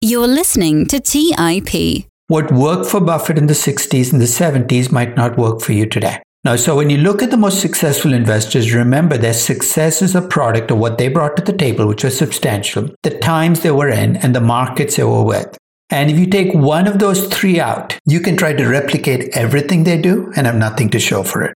[0.00, 2.06] You're listening to TIP.
[2.28, 5.86] What worked for Buffett in the 60s and the 70s might not work for you
[5.86, 6.22] today.
[6.44, 10.22] Now, so when you look at the most successful investors, remember their success is a
[10.22, 13.88] product of what they brought to the table, which was substantial, the times they were
[13.88, 15.58] in, and the markets they were with.
[15.90, 19.82] And if you take one of those three out, you can try to replicate everything
[19.82, 21.54] they do and have nothing to show for it.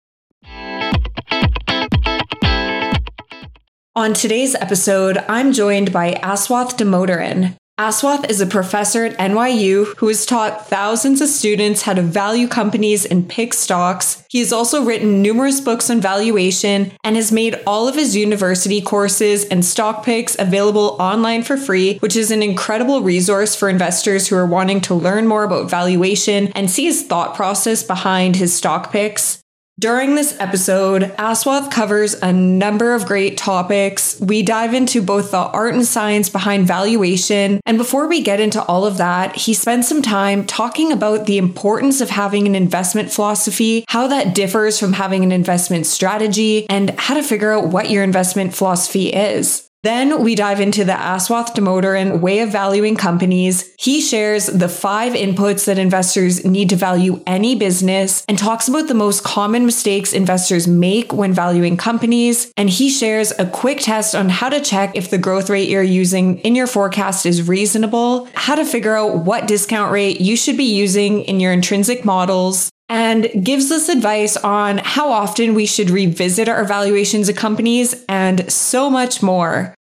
[3.95, 7.55] On today's episode, I'm joined by Aswath Damodaran.
[7.83, 12.47] Aswath is a professor at NYU who has taught thousands of students how to value
[12.47, 14.23] companies and pick stocks.
[14.29, 18.81] He has also written numerous books on valuation and has made all of his university
[18.81, 24.29] courses and stock picks available online for free, which is an incredible resource for investors
[24.29, 28.55] who are wanting to learn more about valuation and see his thought process behind his
[28.55, 29.42] stock picks.
[29.79, 34.21] During this episode, Aswath covers a number of great topics.
[34.21, 37.59] We dive into both the art and science behind valuation.
[37.65, 41.39] And before we get into all of that, he spends some time talking about the
[41.39, 46.91] importance of having an investment philosophy, how that differs from having an investment strategy, and
[46.91, 49.69] how to figure out what your investment philosophy is.
[49.83, 53.75] Then we dive into the Aswath Damodaran way of valuing companies.
[53.77, 58.87] He shares the five inputs that investors need to value any business and talks about
[58.87, 62.53] the most common mistakes investors make when valuing companies.
[62.57, 65.83] And he shares a quick test on how to check if the growth rate you're
[65.83, 70.57] using in your forecast is reasonable, how to figure out what discount rate you should
[70.57, 75.91] be using in your intrinsic models, and gives us advice on how often we should
[75.91, 79.75] revisit our valuations of companies and so much more.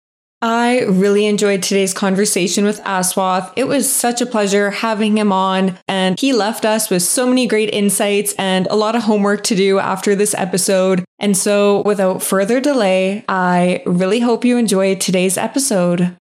[0.41, 3.51] I really enjoyed today's conversation with Aswath.
[3.57, 7.45] It was such a pleasure having him on, and he left us with so many
[7.45, 11.03] great insights and a lot of homework to do after this episode.
[11.19, 16.15] And so, without further delay, I really hope you enjoyed today's episode.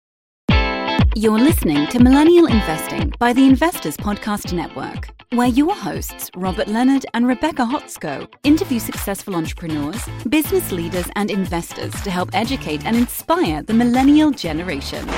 [1.18, 7.08] You're listening to Millennial Investing by the Investors Podcast Network, where your hosts, Robert Leonard
[7.16, 10.00] and Rebecca Hotsko, interview successful entrepreneurs,
[10.30, 15.10] business leaders, and investors to help educate and inspire the millennial generation.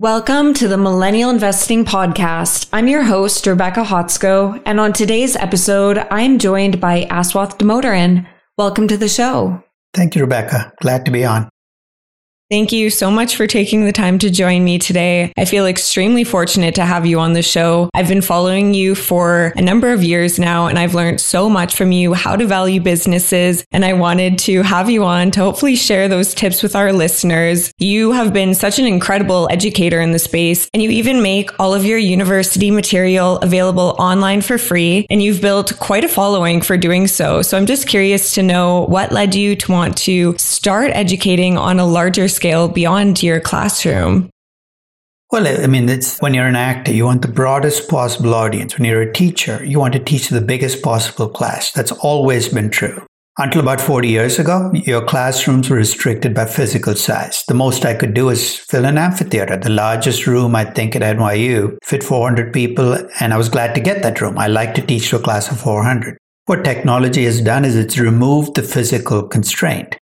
[0.00, 2.68] Welcome to the Millennial Investing Podcast.
[2.72, 8.26] I'm your host, Rebecca Hotsko, and on today's episode, I am joined by Aswath Damodaran.
[8.58, 9.62] Welcome to the show.
[9.94, 10.72] Thank you, Rebecca.
[10.80, 11.48] Glad to be on.
[12.54, 15.32] Thank you so much for taking the time to join me today.
[15.36, 17.90] I feel extremely fortunate to have you on the show.
[17.94, 21.74] I've been following you for a number of years now, and I've learned so much
[21.74, 23.64] from you how to value businesses.
[23.72, 27.72] And I wanted to have you on to hopefully share those tips with our listeners.
[27.78, 31.74] You have been such an incredible educator in the space, and you even make all
[31.74, 35.08] of your university material available online for free.
[35.10, 37.42] And you've built quite a following for doing so.
[37.42, 41.80] So I'm just curious to know what led you to want to start educating on
[41.80, 44.28] a larger scale beyond your classroom?
[45.30, 48.76] Well, I mean, it's when you're an actor, you want the broadest possible audience.
[48.76, 51.72] When you're a teacher, you want to teach the biggest possible class.
[51.72, 53.02] That's always been true.
[53.38, 57.42] Until about 40 years ago, your classrooms were restricted by physical size.
[57.48, 59.56] The most I could do is fill an amphitheater.
[59.56, 63.80] The largest room, I think, at NYU fit 400 people, and I was glad to
[63.80, 64.38] get that room.
[64.38, 66.16] I like to teach to a class of 400.
[66.46, 69.96] What technology has done is it's removed the physical constraint.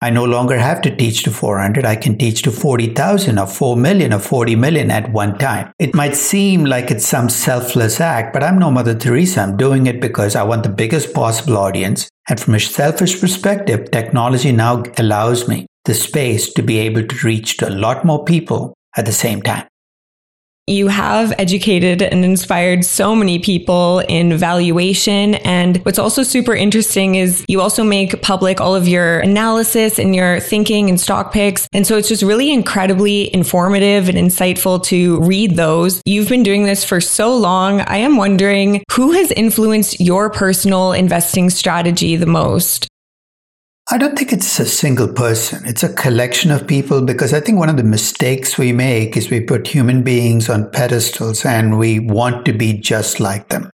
[0.00, 1.84] I no longer have to teach to 400.
[1.84, 5.72] I can teach to 40,000 or 4 million or 40 million at one time.
[5.80, 9.40] It might seem like it's some selfless act, but I'm no Mother Teresa.
[9.40, 12.08] I'm doing it because I want the biggest possible audience.
[12.28, 17.26] And from a selfish perspective, technology now allows me the space to be able to
[17.26, 19.66] reach to a lot more people at the same time.
[20.68, 25.36] You have educated and inspired so many people in valuation.
[25.36, 30.14] And what's also super interesting is you also make public all of your analysis and
[30.14, 31.66] your thinking and stock picks.
[31.72, 36.02] And so it's just really incredibly informative and insightful to read those.
[36.04, 37.80] You've been doing this for so long.
[37.80, 42.88] I am wondering who has influenced your personal investing strategy the most?
[43.90, 45.64] I don't think it's a single person.
[45.64, 49.30] It's a collection of people because I think one of the mistakes we make is
[49.30, 53.70] we put human beings on pedestals and we want to be just like them.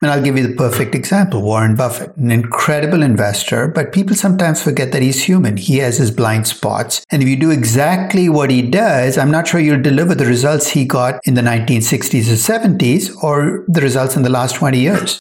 [0.00, 4.62] And I'll give you the perfect example Warren Buffett, an incredible investor, but people sometimes
[4.62, 5.58] forget that he's human.
[5.58, 7.04] He has his blind spots.
[7.10, 10.68] And if you do exactly what he does, I'm not sure you'll deliver the results
[10.68, 15.18] he got in the 1960s or 70s or the results in the last 20 years.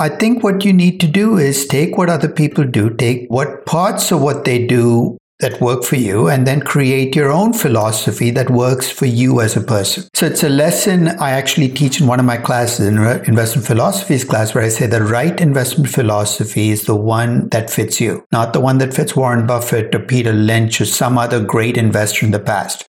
[0.00, 3.66] I think what you need to do is take what other people do, take what
[3.66, 8.30] parts of what they do that work for you and then create your own philosophy
[8.30, 10.04] that works for you as a person.
[10.14, 14.24] So it's a lesson I actually teach in one of my classes, in investment philosophies
[14.24, 18.52] class, where I say the right investment philosophy is the one that fits you, not
[18.52, 22.30] the one that fits Warren Buffett or Peter Lynch or some other great investor in
[22.30, 22.86] the past.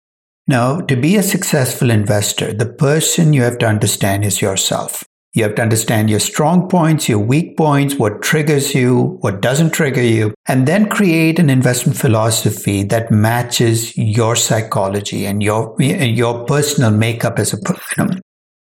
[0.47, 5.05] No, to be a successful investor, the person you have to understand is yourself.
[5.39, 9.71] You have to understand your strong points, your weak points, what triggers you, what doesn't
[9.71, 16.45] trigger you, and then create an investment philosophy that matches your psychology and your your
[16.45, 18.21] personal makeup as a person.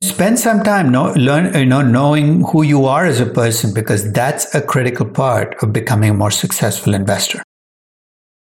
[0.03, 4.13] Spend some time know, learn, you know, knowing who you are as a person because
[4.13, 7.41] that's a critical part of becoming a more successful investor.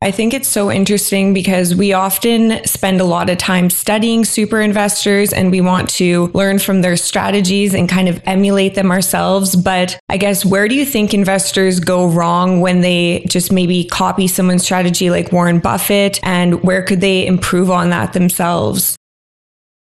[0.00, 4.60] I think it's so interesting because we often spend a lot of time studying super
[4.60, 9.56] investors and we want to learn from their strategies and kind of emulate them ourselves.
[9.56, 14.28] But I guess where do you think investors go wrong when they just maybe copy
[14.28, 16.20] someone's strategy like Warren Buffett?
[16.22, 18.96] And where could they improve on that themselves?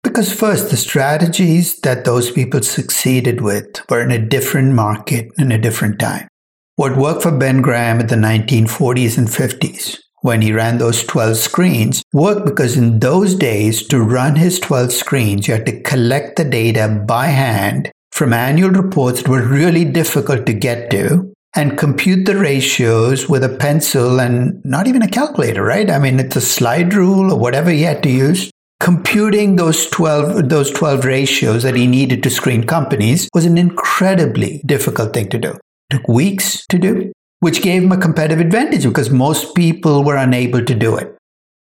[0.04, 5.50] Because first, the strategies that those people succeeded with were in a different market in
[5.50, 6.28] a different time.
[6.78, 11.38] What worked for Ben Graham in the 1940s and 50s when he ran those 12
[11.38, 16.36] screens worked because in those days, to run his 12 screens, you had to collect
[16.36, 21.78] the data by hand from annual reports that were really difficult to get to and
[21.78, 25.88] compute the ratios with a pencil and not even a calculator, right?
[25.90, 28.50] I mean, it's a slide rule or whatever he had to use.
[28.80, 34.60] Computing those 12, those 12 ratios that he needed to screen companies was an incredibly
[34.66, 35.58] difficult thing to do
[35.90, 40.64] took weeks to do, which gave him a competitive advantage because most people were unable
[40.64, 41.16] to do it.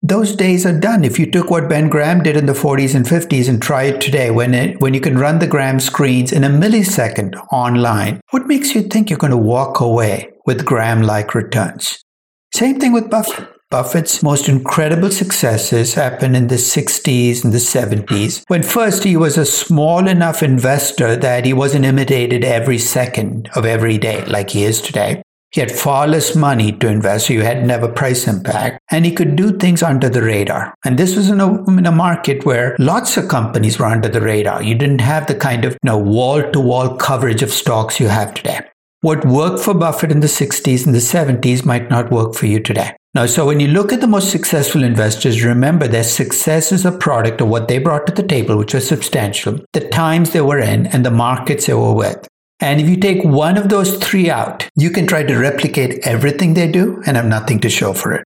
[0.02, 1.04] Those days are done.
[1.04, 4.00] If you took what Ben Graham did in the 40s and 50s and try it
[4.00, 8.46] today, when, it, when you can run the Graham screens in a millisecond online, what
[8.46, 12.02] makes you think you're going to walk away with Graham like returns?
[12.54, 13.46] Same thing with Buffett.
[13.70, 19.38] Buffett's most incredible successes happened in the 60s and the 70s, when first he was
[19.38, 24.64] a small enough investor that he wasn't imitated every second of every day like he
[24.64, 25.22] is today.
[25.52, 29.12] He had far less money to invest, so you had never price impact, and he
[29.12, 30.74] could do things under the radar.
[30.84, 34.20] And this was in a, in a market where lots of companies were under the
[34.20, 34.64] radar.
[34.64, 38.62] You didn't have the kind of wall-to-wall coverage of stocks you have today.
[39.02, 42.58] What worked for Buffett in the 60s and the 70s might not work for you
[42.58, 42.94] today.
[43.12, 46.92] Now, so when you look at the most successful investors, remember their success is a
[46.92, 50.60] product of what they brought to the table, which was substantial, the times they were
[50.60, 52.28] in, and the markets they were with.
[52.60, 56.54] And if you take one of those three out, you can try to replicate everything
[56.54, 58.24] they do and have nothing to show for it.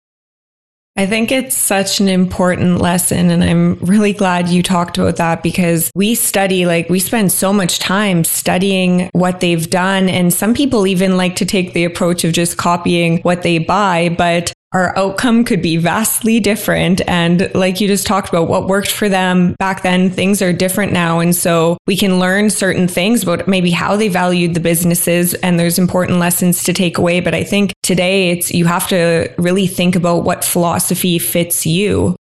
[0.95, 3.31] I think it's such an important lesson.
[3.31, 7.51] And I'm really glad you talked about that because we study, like, we spend so
[7.51, 10.07] much time studying what they've done.
[10.07, 14.09] And some people even like to take the approach of just copying what they buy.
[14.15, 17.02] But our outcome could be vastly different.
[17.08, 20.92] And like you just talked about, what worked for them back then, things are different
[20.92, 21.20] now.
[21.20, 25.60] And so we can learn certain things about maybe how they valued the businesses and
[25.60, 27.20] there's important lessons to take away.
[27.20, 32.16] But I think today it's, you have to really think about what philosophy fits you.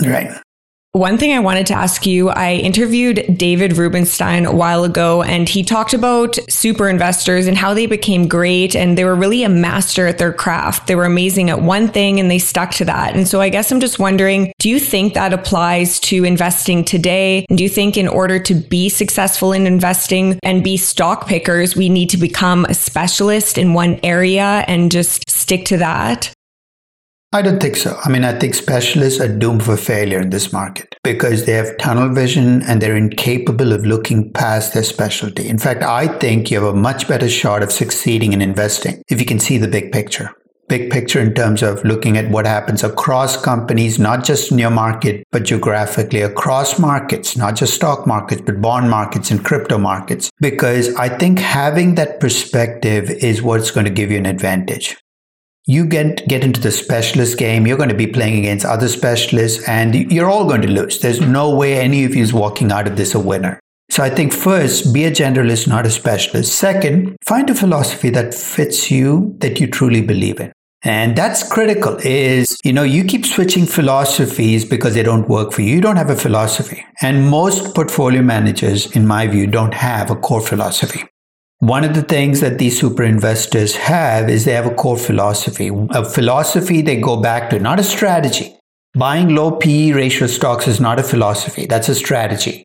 [0.00, 0.30] Right.
[0.96, 5.46] One thing I wanted to ask you, I interviewed David Rubenstein a while ago and
[5.46, 9.50] he talked about super investors and how they became great and they were really a
[9.50, 10.86] master at their craft.
[10.86, 13.14] They were amazing at one thing and they stuck to that.
[13.14, 17.44] And so I guess I'm just wondering, do you think that applies to investing today?
[17.50, 21.76] And do you think in order to be successful in investing and be stock pickers,
[21.76, 26.32] we need to become a specialist in one area and just stick to that?
[27.36, 28.00] I don't think so.
[28.02, 31.76] I mean, I think specialists are doomed for failure in this market because they have
[31.76, 35.46] tunnel vision and they're incapable of looking past their specialty.
[35.46, 39.20] In fact, I think you have a much better shot of succeeding in investing if
[39.20, 40.32] you can see the big picture.
[40.68, 44.70] Big picture in terms of looking at what happens across companies, not just in your
[44.70, 50.30] market, but geographically across markets, not just stock markets, but bond markets and crypto markets.
[50.40, 54.96] Because I think having that perspective is what's going to give you an advantage
[55.66, 59.66] you get get into the specialist game you're going to be playing against other specialists
[59.68, 62.86] and you're all going to lose there's no way any of you is walking out
[62.86, 63.58] of this a winner
[63.90, 68.32] so i think first be a generalist not a specialist second find a philosophy that
[68.32, 70.52] fits you that you truly believe in
[70.86, 75.62] and that's critical is, you know, you keep switching philosophies because they don't work for
[75.62, 75.74] you.
[75.74, 76.84] You don't have a philosophy.
[77.02, 81.02] And most portfolio managers, in my view, don't have a core philosophy.
[81.60, 85.70] One of the things that these super investors have is they have a core philosophy,
[85.90, 88.54] a philosophy they go back to, not a strategy.
[88.94, 92.64] Buying low PE ratio stocks is not a philosophy, that's a strategy.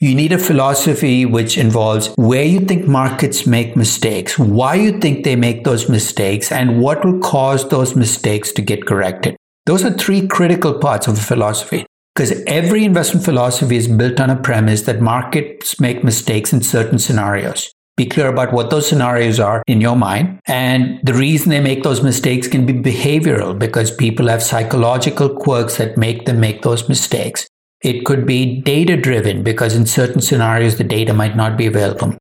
[0.00, 5.22] You need a philosophy which involves where you think markets make mistakes, why you think
[5.22, 9.36] they make those mistakes, and what will cause those mistakes to get corrected.
[9.66, 11.86] Those are three critical parts of a philosophy.
[12.14, 16.98] Because every investment philosophy is built on a premise that markets make mistakes in certain
[16.98, 17.71] scenarios.
[17.96, 20.40] Be clear about what those scenarios are in your mind.
[20.46, 25.76] And the reason they make those mistakes can be behavioral because people have psychological quirks
[25.76, 27.46] that make them make those mistakes.
[27.82, 32.16] It could be data driven because in certain scenarios the data might not be available.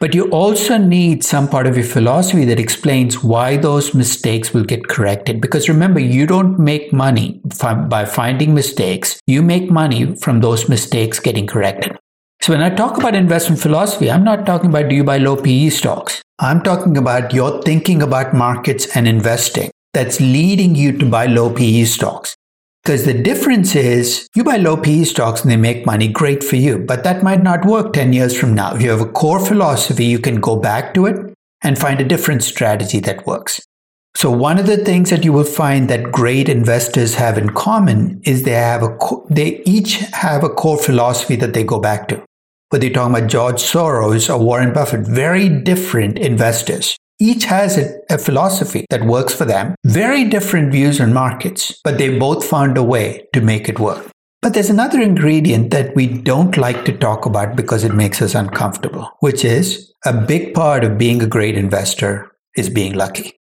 [0.00, 4.64] But you also need some part of your philosophy that explains why those mistakes will
[4.64, 5.40] get corrected.
[5.40, 7.40] Because remember, you don't make money
[7.88, 9.18] by finding mistakes.
[9.26, 11.96] You make money from those mistakes getting corrected.
[12.44, 15.34] So when I talk about investment philosophy, I'm not talking about do you buy low
[15.34, 16.20] PE stocks.
[16.38, 21.50] I'm talking about your thinking about markets and investing that's leading you to buy low
[21.50, 22.36] PE stocks.
[22.82, 26.56] Because the difference is you buy low PE stocks and they make money, great for
[26.56, 26.76] you.
[26.76, 28.76] But that might not work 10 years from now.
[28.76, 32.04] If you have a core philosophy, you can go back to it and find a
[32.04, 33.62] different strategy that works.
[34.18, 38.20] So one of the things that you will find that great investors have in common
[38.24, 38.98] is they have a,
[39.30, 42.22] they each have a core philosophy that they go back to.
[42.74, 46.96] Whether you're talking about George Soros or Warren Buffett, very different investors.
[47.20, 51.98] Each has a, a, philosophy that works for them, very different views on markets, but
[51.98, 54.10] they both found a way to make it work.
[54.42, 58.34] But there's another ingredient that we don't like to talk about because it makes us
[58.34, 63.38] uncomfortable, which is a big part of being a great investor is being lucky.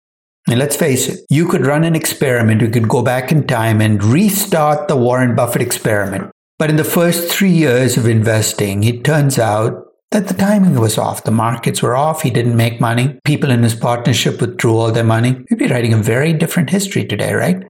[0.47, 3.81] And let's face it, you could run an experiment, you could go back in time
[3.81, 6.29] and restart the Warren Buffett experiment.
[6.59, 10.97] But in the first three years of investing, it turns out that the timing was
[10.97, 11.23] off.
[11.23, 12.21] The markets were off.
[12.21, 13.19] He didn't make money.
[13.25, 15.43] People in his partnership withdrew all their money.
[15.49, 17.63] We'd be writing a very different history today, right?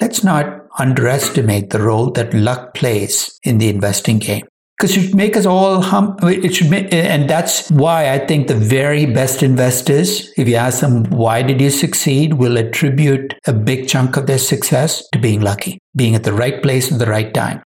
[0.00, 4.46] Let's not underestimate the role that luck plays in the investing game.
[4.78, 6.16] Because it should make us all hum.
[6.22, 10.80] It should make, and that's why I think the very best investors, if you ask
[10.80, 15.42] them, why did you succeed, will attribute a big chunk of their success to being
[15.42, 17.62] lucky, being at the right place at the right time.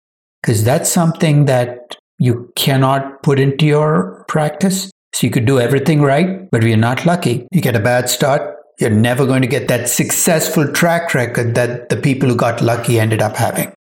[0.42, 4.90] Because that's something that you cannot put into your practice.
[5.14, 8.56] So you could do everything right, but you're not lucky, you get a bad start,
[8.80, 12.98] you're never going to get that successful track record that the people who got lucky
[12.98, 13.72] ended up having.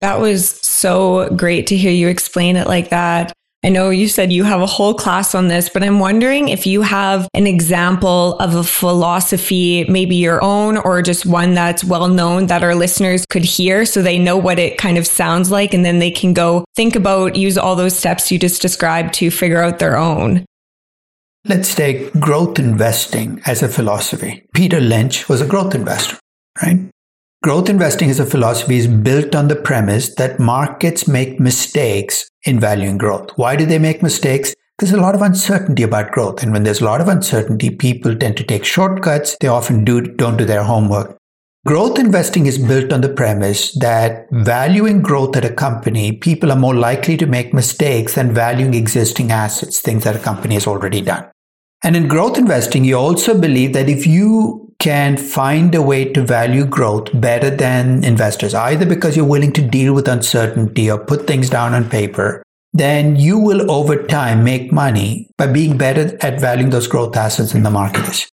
[0.00, 3.32] That was so great to hear you explain it like that.
[3.64, 6.64] I know you said you have a whole class on this, but I'm wondering if
[6.64, 12.06] you have an example of a philosophy, maybe your own or just one that's well
[12.06, 15.74] known that our listeners could hear so they know what it kind of sounds like.
[15.74, 19.28] And then they can go think about, use all those steps you just described to
[19.28, 20.44] figure out their own.
[21.44, 24.46] Let's take growth investing as a philosophy.
[24.54, 26.16] Peter Lynch was a growth investor,
[26.62, 26.88] right?
[27.40, 32.58] Growth investing as a philosophy is built on the premise that markets make mistakes in
[32.58, 33.30] valuing growth.
[33.36, 34.54] Why do they make mistakes?
[34.78, 36.42] There's a lot of uncertainty about growth.
[36.42, 39.36] And when there's a lot of uncertainty, people tend to take shortcuts.
[39.40, 41.16] They often do, don't do their homework.
[41.64, 46.58] Growth investing is built on the premise that valuing growth at a company, people are
[46.58, 51.02] more likely to make mistakes than valuing existing assets, things that a company has already
[51.02, 51.30] done.
[51.84, 56.22] And in growth investing, you also believe that if you can find a way to
[56.22, 61.26] value growth better than investors, either because you're willing to deal with uncertainty or put
[61.26, 62.42] things down on paper,
[62.72, 67.54] then you will over time make money by being better at valuing those growth assets
[67.54, 68.28] in the market.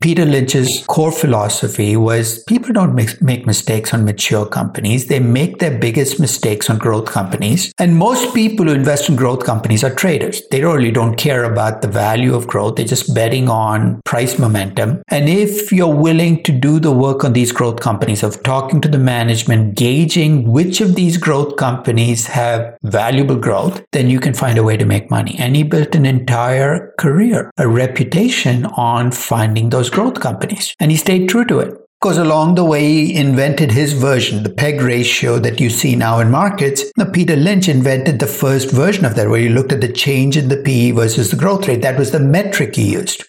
[0.00, 5.08] Peter Lynch's core philosophy was people don't make, mistakes on mature companies.
[5.08, 7.70] They make their biggest mistakes on growth companies.
[7.78, 10.40] And most people who invest in growth companies are traders.
[10.50, 12.76] They really don't care about the value of growth.
[12.76, 15.02] They're just betting on price momentum.
[15.08, 18.88] And if you're willing to do the work on these growth companies of talking to
[18.88, 24.56] the management, gauging which of these growth companies have valuable growth, then you can find
[24.56, 25.36] a way to make money.
[25.38, 30.74] And he built an entire career, a reputation on finding those growth companies.
[30.80, 31.74] And he stayed true to it.
[32.00, 36.18] Because along the way, he invented his version, the peg ratio that you see now
[36.20, 36.84] in markets.
[36.96, 40.38] Now, Peter Lynch invented the first version of that, where he looked at the change
[40.38, 41.82] in the PE versus the growth rate.
[41.82, 43.24] That was the metric he used.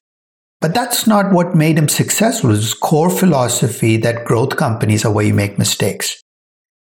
[0.61, 2.51] But that's not what made him successful.
[2.51, 6.23] It His core philosophy that growth companies are where you make mistakes.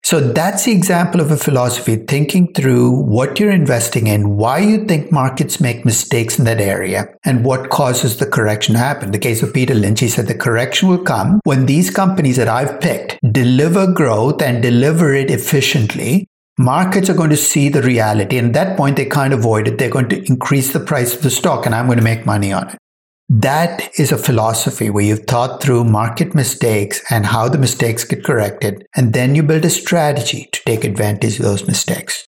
[0.03, 4.85] So that's the example of a philosophy thinking through what you're investing in, why you
[4.87, 9.07] think markets make mistakes in that area, and what causes the correction to happen.
[9.07, 12.37] In the case of Peter Lynch, he said the correction will come when these companies
[12.37, 16.27] that I've picked deliver growth and deliver it efficiently.
[16.59, 18.37] Markets are going to see the reality.
[18.37, 19.79] And at that point, they can't avoid it.
[19.79, 22.53] They're going to increase the price of the stock and I'm going to make money
[22.53, 22.79] on it.
[23.33, 28.25] That is a philosophy where you've thought through market mistakes and how the mistakes get
[28.25, 32.27] corrected, and then you build a strategy to take advantage of those mistakes.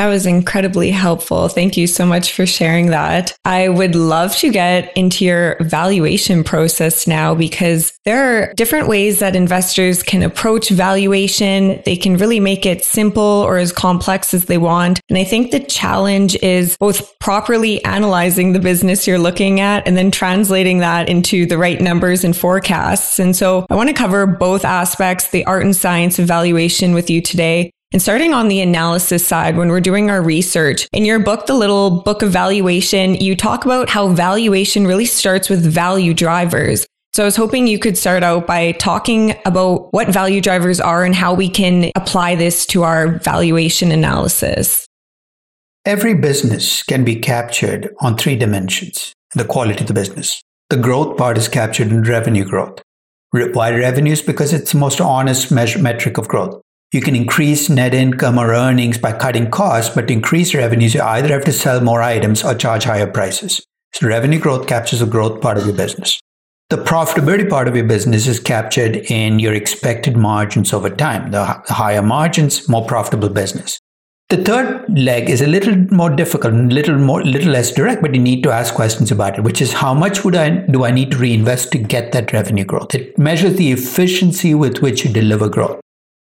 [0.00, 1.48] That was incredibly helpful.
[1.48, 3.36] Thank you so much for sharing that.
[3.44, 9.18] I would love to get into your valuation process now because there are different ways
[9.18, 11.82] that investors can approach valuation.
[11.84, 15.02] They can really make it simple or as complex as they want.
[15.10, 19.98] And I think the challenge is both properly analyzing the business you're looking at and
[19.98, 23.18] then translating that into the right numbers and forecasts.
[23.18, 27.10] And so I want to cover both aspects, the art and science of valuation with
[27.10, 27.70] you today.
[27.92, 31.54] And starting on the analysis side, when we're doing our research, in your book, The
[31.54, 36.86] Little Book of Valuation, you talk about how valuation really starts with value drivers.
[37.14, 41.04] So I was hoping you could start out by talking about what value drivers are
[41.04, 44.86] and how we can apply this to our valuation analysis.
[45.84, 50.40] Every business can be captured on three dimensions the quality of the business.
[50.68, 52.82] The growth part is captured in revenue growth.
[53.32, 54.22] Why revenues?
[54.22, 56.60] Because it's the most honest measure, metric of growth.
[56.92, 61.02] You can increase net income or earnings by cutting costs, but to increase revenues, you
[61.02, 63.64] either have to sell more items or charge higher prices.
[63.92, 66.20] So revenue growth captures the growth part of your business.
[66.68, 71.30] The profitability part of your business is captured in your expected margins over time.
[71.30, 73.78] The higher margins, more profitable business.
[74.28, 78.14] The third leg is a little more difficult, a little more, little less direct, but
[78.14, 80.90] you need to ask questions about it, which is how much would I do I
[80.90, 82.94] need to reinvest to get that revenue growth?
[82.96, 85.80] It measures the efficiency with which you deliver growth.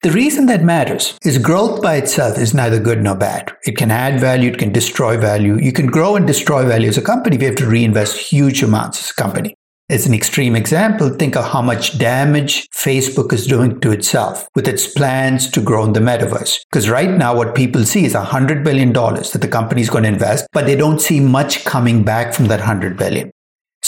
[0.03, 3.51] The reason that matters is growth by itself is neither good nor bad.
[3.65, 5.59] It can add value, it can destroy value.
[5.59, 8.63] You can grow and destroy value as a company if you have to reinvest huge
[8.63, 9.57] amounts as a company.
[9.91, 14.69] As an extreme example, think of how much damage Facebook is doing to itself with
[14.69, 16.59] its plans to grow in the metaverse.
[16.71, 20.11] Because right now, what people see is $100 billion that the company is going to
[20.11, 23.33] invest, but they don't see much coming back from that $100 billion.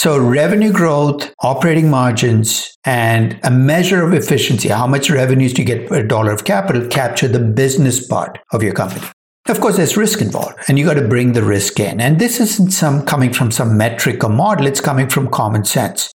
[0.01, 5.67] So revenue growth, operating margins, and a measure of efficiency, how much revenues do you
[5.67, 9.05] get per dollar of capital, capture the business part of your company.
[9.47, 12.01] Of course, there's risk involved, and you got to bring the risk in.
[12.01, 16.11] And this isn't some coming from some metric or model, it's coming from common sense.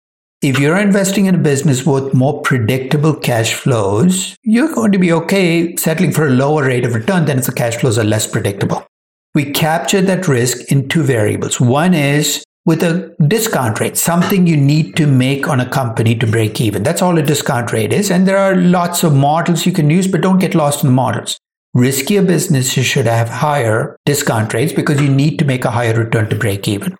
[0.42, 5.12] If you're investing in a business with more predictable cash flows, you're going to be
[5.12, 8.28] okay settling for a lower rate of return than if the cash flows are less
[8.28, 8.86] predictable.
[9.34, 11.60] We capture that risk in two variables.
[11.60, 16.26] One is with a discount rate, something you need to make on a company to
[16.26, 16.82] break even.
[16.82, 18.10] That's all a discount rate is.
[18.10, 20.94] And there are lots of models you can use, but don't get lost in the
[20.94, 21.38] models.
[21.76, 26.28] Riskier businesses should have higher discount rates because you need to make a higher return
[26.28, 26.96] to break even.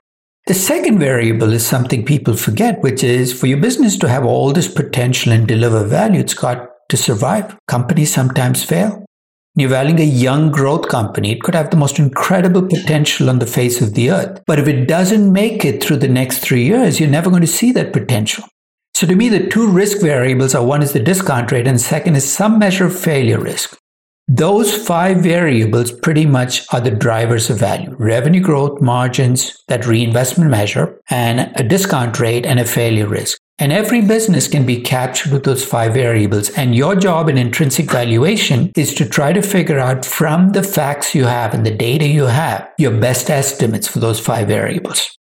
[0.47, 4.53] The second variable is something people forget, which is for your business to have all
[4.53, 7.57] this potential and deliver value, it's got to survive.
[7.69, 9.05] Companies sometimes fail.
[9.55, 11.33] You're valuing a young growth company.
[11.33, 14.43] It could have the most incredible potential on the face of the earth.
[14.47, 17.47] But if it doesn't make it through the next three years, you're never going to
[17.47, 18.45] see that potential.
[18.95, 22.17] So to me, the two risk variables are one is the discount rate and second
[22.17, 23.77] is some measure of failure risk.
[24.35, 27.95] Those five variables pretty much are the drivers of value.
[27.99, 33.39] Revenue growth, margins, that reinvestment measure, and a discount rate and a failure risk.
[33.59, 36.49] And every business can be captured with those five variables.
[36.49, 41.15] And your job in intrinsic valuation is to try to figure out from the facts
[41.15, 45.15] you have and the data you have your best estimates for those five variables.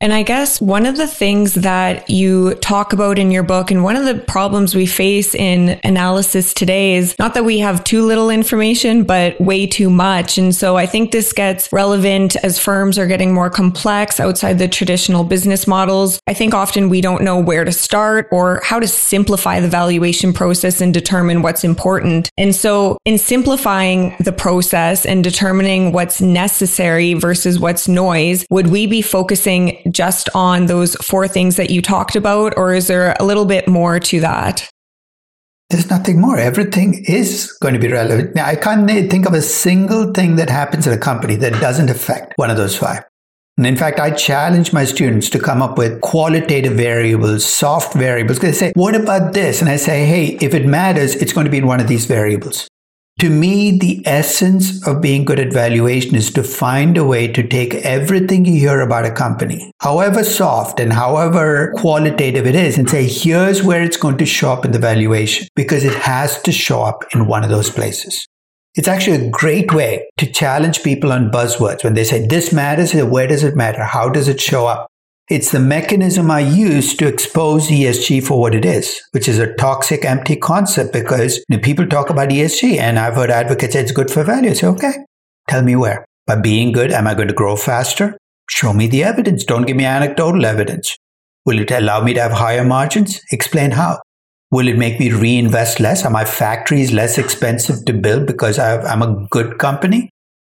[0.00, 3.82] And I guess one of the things that you talk about in your book and
[3.82, 8.06] one of the problems we face in analysis today is not that we have too
[8.06, 10.38] little information, but way too much.
[10.38, 14.68] And so I think this gets relevant as firms are getting more complex outside the
[14.68, 16.20] traditional business models.
[16.28, 20.32] I think often we don't know where to start or how to simplify the valuation
[20.32, 22.30] process and determine what's important.
[22.38, 28.86] And so in simplifying the process and determining what's necessary versus what's noise, would we
[28.86, 33.24] be focusing just on those four things that you talked about, or is there a
[33.24, 34.68] little bit more to that?
[35.70, 36.38] There's nothing more.
[36.38, 38.34] Everything is going to be relevant.
[38.34, 41.90] Now, I can't think of a single thing that happens at a company that doesn't
[41.90, 43.04] affect one of those five.
[43.58, 48.38] And in fact, I challenge my students to come up with qualitative variables, soft variables.
[48.38, 49.60] They say, what about this?
[49.60, 52.06] And I say, hey, if it matters, it's going to be in one of these
[52.06, 52.68] variables.
[53.18, 57.44] To me, the essence of being good at valuation is to find a way to
[57.44, 62.88] take everything you hear about a company, however soft and however qualitative it is, and
[62.88, 66.52] say, here's where it's going to show up in the valuation, because it has to
[66.52, 68.24] show up in one of those places.
[68.76, 72.94] It's actually a great way to challenge people on buzzwords when they say, this matters,
[72.94, 73.82] where does it matter?
[73.82, 74.86] How does it show up?
[75.30, 79.52] It's the mechanism I use to expose ESG for what it is, which is a
[79.56, 83.80] toxic, empty concept because you know, people talk about ESG and I've heard advocates say
[83.80, 84.50] it's good for value.
[84.50, 84.94] I say, okay,
[85.46, 86.06] tell me where.
[86.26, 88.16] By being good, am I going to grow faster?
[88.48, 89.44] Show me the evidence.
[89.44, 90.96] Don't give me anecdotal evidence.
[91.44, 93.20] Will it allow me to have higher margins?
[93.30, 94.00] Explain how.
[94.50, 96.06] Will it make me reinvest less?
[96.06, 100.08] Are my factories less expensive to build because I'm a good company?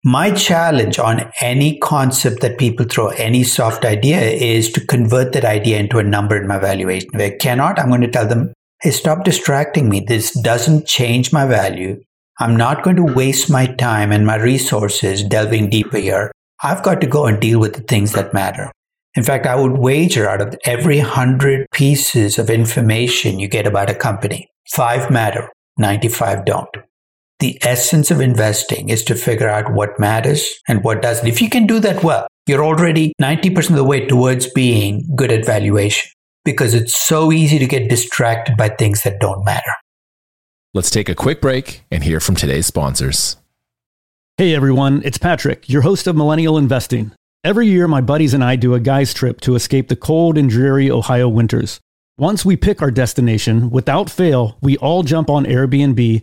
[0.05, 5.45] My challenge on any concept that people throw, any soft idea, is to convert that
[5.45, 7.11] idea into a number in my valuation.
[7.15, 10.01] If I cannot, I'm going to tell them, hey, stop distracting me.
[10.01, 12.03] This doesn't change my value.
[12.41, 16.33] I'm not going to waste my time and my resources delving deeper here.
[16.65, 18.73] I've got to go and deal with the things that matter.
[19.15, 23.91] In fact, I would wager out of every hundred pieces of information you get about
[23.91, 26.77] a company, five matter, 95 don't
[27.43, 31.27] the essence of investing is to figure out what matters and what doesn't.
[31.27, 35.33] If you can do that well, you're already 90% of the way towards being good
[35.33, 36.09] at valuation
[36.45, 39.73] because it's so easy to get distracted by things that don't matter.
[40.73, 43.37] Let's take a quick break and hear from today's sponsors.
[44.37, 47.11] Hey everyone, it's Patrick, your host of Millennial Investing.
[47.43, 50.49] Every year, my buddies and I do a guy's trip to escape the cold and
[50.49, 51.81] dreary Ohio winters.
[52.17, 56.23] Once we pick our destination, without fail, we all jump on Airbnb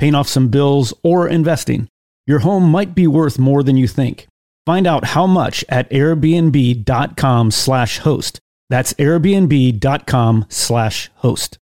[0.00, 1.86] paying off some bills, or investing.
[2.26, 4.26] Your home might be worth more than you think.
[4.64, 8.40] Find out how much at airbnb.com slash host.
[8.70, 11.58] That's airbnb.com slash host.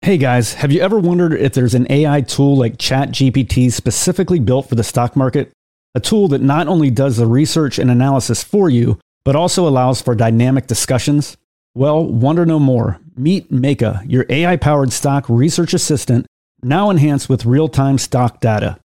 [0.00, 4.68] Hey guys, have you ever wondered if there's an AI tool like ChatGPT specifically built
[4.68, 5.52] for the stock market?
[5.94, 10.00] A tool that not only does the research and analysis for you, but also allows
[10.00, 11.36] for dynamic discussions?
[11.74, 12.98] Well, wonder no more.
[13.14, 16.26] Meet Meyka, your AI powered stock research assistant
[16.62, 18.78] now enhanced with real time stock data.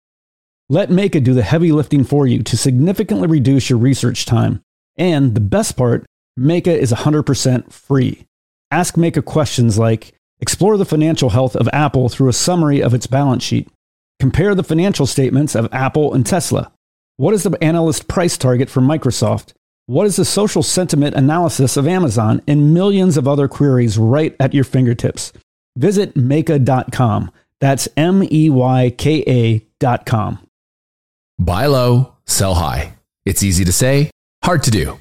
[0.68, 4.62] Let Meyka do the heavy lifting for you to significantly reduce your research time.
[4.96, 6.06] And the best part,
[6.38, 8.26] Meyka is 100% free.
[8.70, 13.06] Ask Meyka questions like Explore the financial health of Apple through a summary of its
[13.06, 13.68] balance sheet.
[14.20, 16.70] Compare the financial statements of Apple and Tesla.
[17.16, 19.52] What is the analyst price target for Microsoft?
[19.86, 22.42] What is the social sentiment analysis of Amazon?
[22.48, 25.32] And millions of other queries right at your fingertips.
[25.76, 30.38] Visit Meyka.com that's M E Y K A dot com.
[31.38, 32.94] Buy low, sell high.
[33.24, 34.10] It's easy to say,
[34.44, 34.98] hard to do.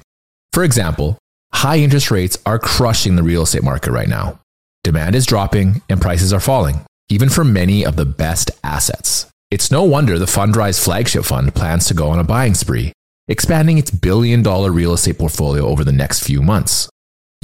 [0.52, 1.18] For example,
[1.52, 4.40] high interest rates are crushing the real estate market right now.
[4.82, 9.26] Demand is dropping and prices are falling, even for many of the best assets.
[9.50, 12.92] It's no wonder the Fundrise flagship fund plans to go on a buying spree,
[13.28, 16.88] expanding its billion dollar real estate portfolio over the next few months.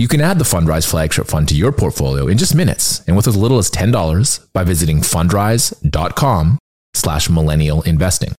[0.00, 3.28] You can add the Fundrise flagship fund to your portfolio in just minutes and with
[3.28, 6.58] as little as $10 by visiting fundrise.com
[6.94, 8.34] slash millennial investing.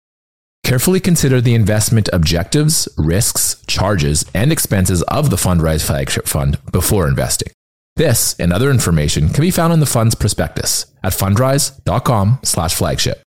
[0.64, 7.06] Carefully consider the investment objectives, risks, charges, and expenses of the Fundrise flagship fund before
[7.06, 7.52] investing.
[7.94, 13.20] This and other information can be found in the fund's prospectus at fundrise.com slash flagship.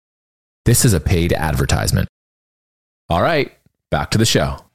[0.66, 2.08] This is a paid advertisement.
[3.08, 3.50] All right,
[3.90, 4.69] back to the show.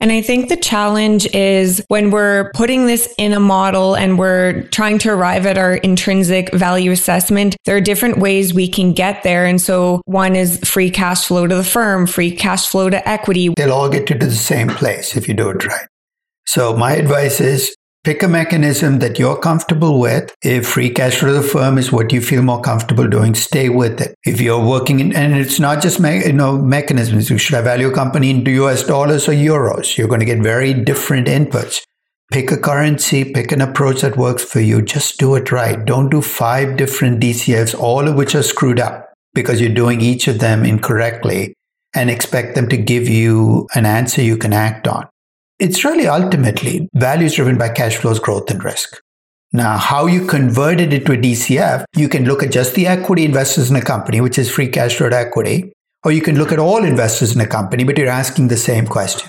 [0.00, 4.62] And I think the challenge is when we're putting this in a model and we're
[4.68, 9.24] trying to arrive at our intrinsic value assessment, there are different ways we can get
[9.24, 9.44] there.
[9.44, 13.52] And so one is free cash flow to the firm, free cash flow to equity.
[13.56, 15.88] They'll all get you to the same place if you do it right.
[16.46, 20.32] So my advice is Pick a mechanism that you're comfortable with.
[20.42, 23.68] If free cash flow to the firm is what you feel more comfortable doing, stay
[23.68, 24.14] with it.
[24.24, 27.28] If you're working in, and it's not just me, you know mechanisms.
[27.28, 29.98] You should I value a company into US dollars or euros.
[29.98, 31.82] You're going to get very different inputs.
[32.32, 34.80] Pick a currency, pick an approach that works for you.
[34.80, 35.84] Just do it right.
[35.84, 40.28] Don't do five different DCFs, all of which are screwed up because you're doing each
[40.28, 41.54] of them incorrectly
[41.94, 45.08] and expect them to give you an answer you can act on.
[45.58, 49.00] It's really ultimately values driven by cash flows, growth, and risk.
[49.52, 53.24] Now, how you convert it into a DCF, you can look at just the equity
[53.24, 55.72] investors in a company, which is free cash flow to equity,
[56.04, 58.86] or you can look at all investors in a company, but you're asking the same
[58.86, 59.28] question.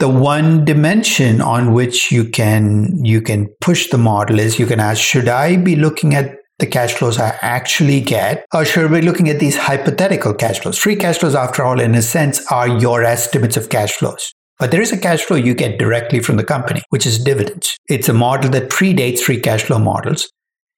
[0.00, 4.80] The one dimension on which you can you can push the model is you can
[4.80, 9.00] ask, should I be looking at the cash flows I actually get, or should we
[9.00, 10.78] be looking at these hypothetical cash flows?
[10.78, 14.32] Free cash flows, after all, in a sense, are your estimates of cash flows.
[14.58, 17.76] But there is a cash flow you get directly from the company, which is dividends.
[17.88, 20.28] It's a model that predates free cash flow models.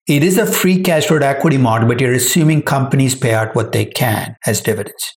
[0.07, 3.55] It is a free cash flow to equity model, but you're assuming companies pay out
[3.55, 5.15] what they can as dividends.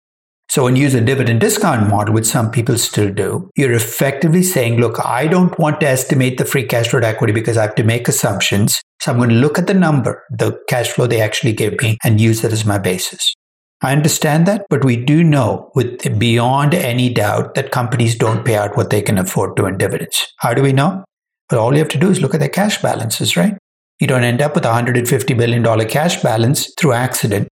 [0.48, 4.42] So when you use a dividend discount model, which some people still do, you're effectively
[4.42, 7.62] saying, look, I don't want to estimate the free cash flow to equity because I
[7.62, 8.80] have to make assumptions.
[9.00, 11.96] So I'm going to look at the number, the cash flow they actually give me,
[12.04, 13.34] and use that as my basis.
[13.82, 18.54] I understand that, but we do know with beyond any doubt that companies don't pay
[18.54, 20.24] out what they can afford to in dividends.
[20.38, 21.04] How do we know?
[21.50, 23.54] Well, all you have to do is look at their cash balances, right?
[23.98, 27.48] You don't end up with a $150 billion cash balance through accident.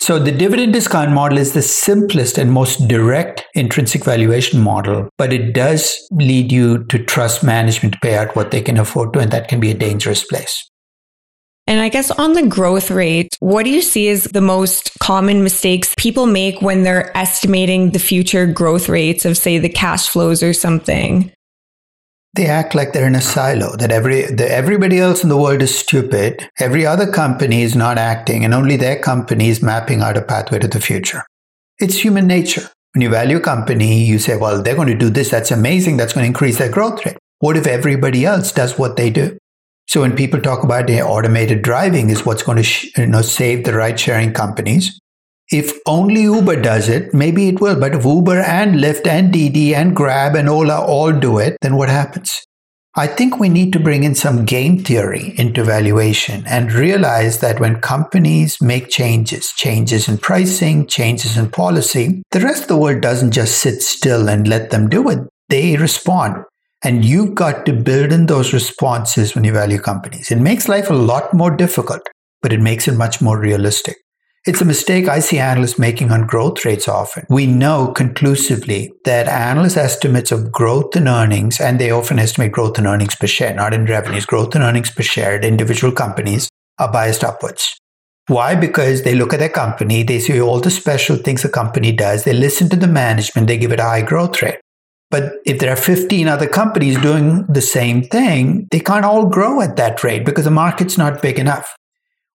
[0.00, 5.32] So the dividend discount model is the simplest and most direct intrinsic valuation model, but
[5.32, 9.20] it does lead you to trust management to pay out what they can afford to,
[9.20, 10.70] and that can be a dangerous place.
[11.66, 15.42] And I guess on the growth rate, what do you see as the most common
[15.42, 20.42] mistakes people make when they're estimating the future growth rates of, say, the cash flows
[20.42, 21.32] or something?
[22.34, 25.78] They act like they're in a silo, that every, everybody else in the world is
[25.78, 26.46] stupid.
[26.58, 30.58] Every other company is not acting, and only their company is mapping out a pathway
[30.58, 31.24] to the future.
[31.78, 32.68] It's human nature.
[32.92, 35.30] When you value a company, you say, well, they're going to do this.
[35.30, 35.96] That's amazing.
[35.96, 37.16] That's going to increase their growth rate.
[37.38, 39.38] What if everybody else does what they do?
[39.86, 43.64] So when people talk about automated driving is what's going to sh- you know save
[43.64, 44.98] the ride sharing companies.
[45.50, 47.78] If only Uber does it, maybe it will.
[47.78, 51.76] But if Uber and Lyft and Didi and Grab and Ola all do it, then
[51.76, 52.42] what happens?
[52.96, 57.58] I think we need to bring in some game theory into valuation and realize that
[57.58, 63.00] when companies make changes, changes in pricing, changes in policy, the rest of the world
[63.00, 65.18] doesn't just sit still and let them do it.
[65.48, 66.44] They respond.
[66.84, 70.30] And you've got to build in those responses when you value companies.
[70.30, 72.02] It makes life a lot more difficult,
[72.42, 73.96] but it makes it much more realistic.
[74.46, 77.24] It's a mistake I see analysts making on growth rates often.
[77.30, 82.78] We know conclusively that analyst estimates of growth in earnings, and they often estimate growth
[82.78, 86.50] in earnings per share, not in revenues, growth in earnings per share at individual companies
[86.78, 87.80] are biased upwards.
[88.26, 88.54] Why?
[88.54, 92.24] Because they look at their company, they see all the special things the company does,
[92.24, 94.58] they listen to the management, they give it a high growth rate.
[95.14, 99.60] But if there are 15 other companies doing the same thing, they can't all grow
[99.60, 101.72] at that rate because the market's not big enough.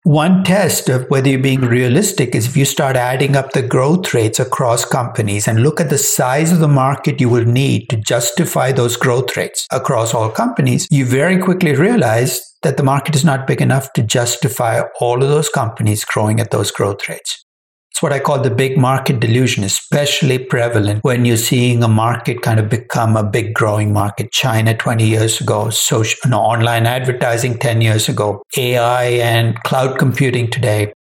[0.04, 4.14] One test of whether you're being realistic is if you start adding up the growth
[4.14, 7.98] rates across companies and look at the size of the market you will need to
[7.98, 13.26] justify those growth rates across all companies, you very quickly realize that the market is
[13.26, 17.44] not big enough to justify all of those companies growing at those growth rates.
[17.92, 22.42] It's what I call the big market delusion, especially prevalent when you're seeing a market
[22.42, 24.32] kind of become a big growing market.
[24.32, 30.50] China 20 years ago, social, know, online advertising 10 years ago, AI and cloud computing
[30.50, 30.94] today.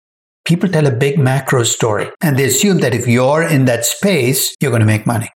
[0.45, 4.55] People tell a big macro story and they assume that if you're in that space,
[4.59, 5.29] you're going to make money.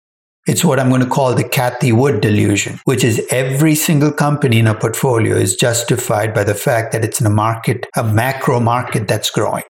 [0.47, 4.59] It's what I'm going to call the Cathie Wood delusion, which is every single company
[4.59, 8.61] in a portfolio is justified by the fact that it's in a market, a macro
[8.61, 9.65] market that's growing.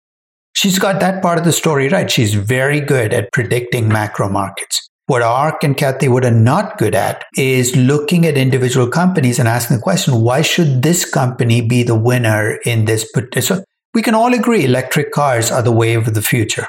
[0.58, 2.10] She's got that part of the story right.
[2.10, 4.88] She's very good at predicting macro markets.
[5.06, 9.46] What ARK and Cathie Wood are not good at is looking at individual companies and
[9.46, 13.08] asking the question, why should this company be the winner in this?
[13.38, 13.62] So
[13.94, 16.66] we can all agree electric cars are the wave of the future.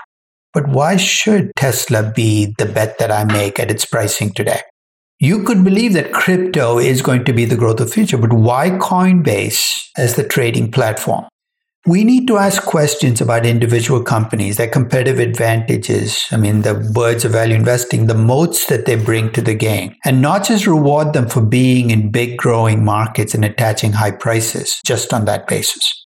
[0.54, 4.62] But why should Tesla be the bet that I make at its pricing today?
[5.18, 8.34] You could believe that crypto is going to be the growth of the future, but
[8.34, 11.26] why Coinbase as the trading platform?
[11.90, 16.24] We need to ask questions about individual companies, their competitive advantages.
[16.30, 19.96] I mean, the words of value investing, the moats that they bring to the game,
[20.06, 24.80] and not just reward them for being in big growing markets and attaching high prices
[24.86, 26.06] just on that basis.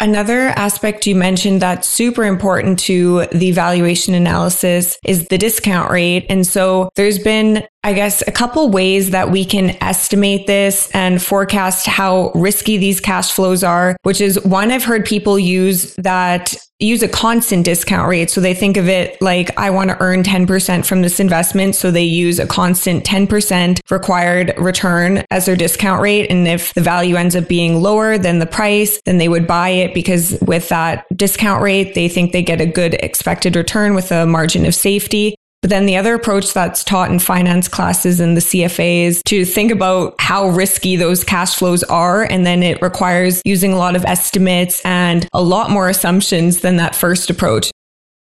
[0.00, 6.26] Another aspect you mentioned that's super important to the valuation analysis is the discount rate.
[6.28, 11.20] And so there's been I guess a couple ways that we can estimate this and
[11.20, 16.54] forecast how risky these cash flows are, which is one I've heard people use that
[16.82, 18.30] use a constant discount rate.
[18.30, 21.74] So they think of it like, I want to earn 10% from this investment.
[21.76, 26.28] So they use a constant 10% required return as their discount rate.
[26.28, 29.70] And if the value ends up being lower than the price, then they would buy
[29.70, 34.10] it because with that discount rate, they think they get a good expected return with
[34.10, 35.36] a margin of safety.
[35.62, 39.44] But then the other approach that's taught in finance classes and the CFA is to
[39.44, 42.24] think about how risky those cash flows are.
[42.24, 46.76] And then it requires using a lot of estimates and a lot more assumptions than
[46.78, 47.70] that first approach.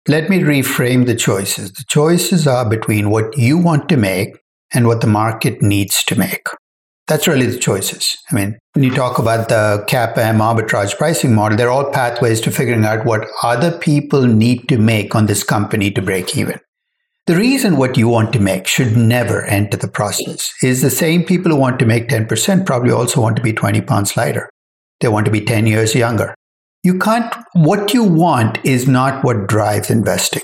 [0.07, 1.73] Let me reframe the choices.
[1.73, 4.37] The choices are between what you want to make
[4.73, 6.47] and what the market needs to make.
[7.07, 8.17] That's really the choices.
[8.31, 12.51] I mean, when you talk about the CAPM arbitrage pricing model, they're all pathways to
[12.51, 16.59] figuring out what other people need to make on this company to break even.
[17.27, 21.25] The reason what you want to make should never enter the process is the same
[21.25, 24.49] people who want to make 10% probably also want to be 20 pounds lighter.
[25.01, 26.33] They want to be 10 years younger.
[26.83, 30.43] You can't, what you want is not what drives investing.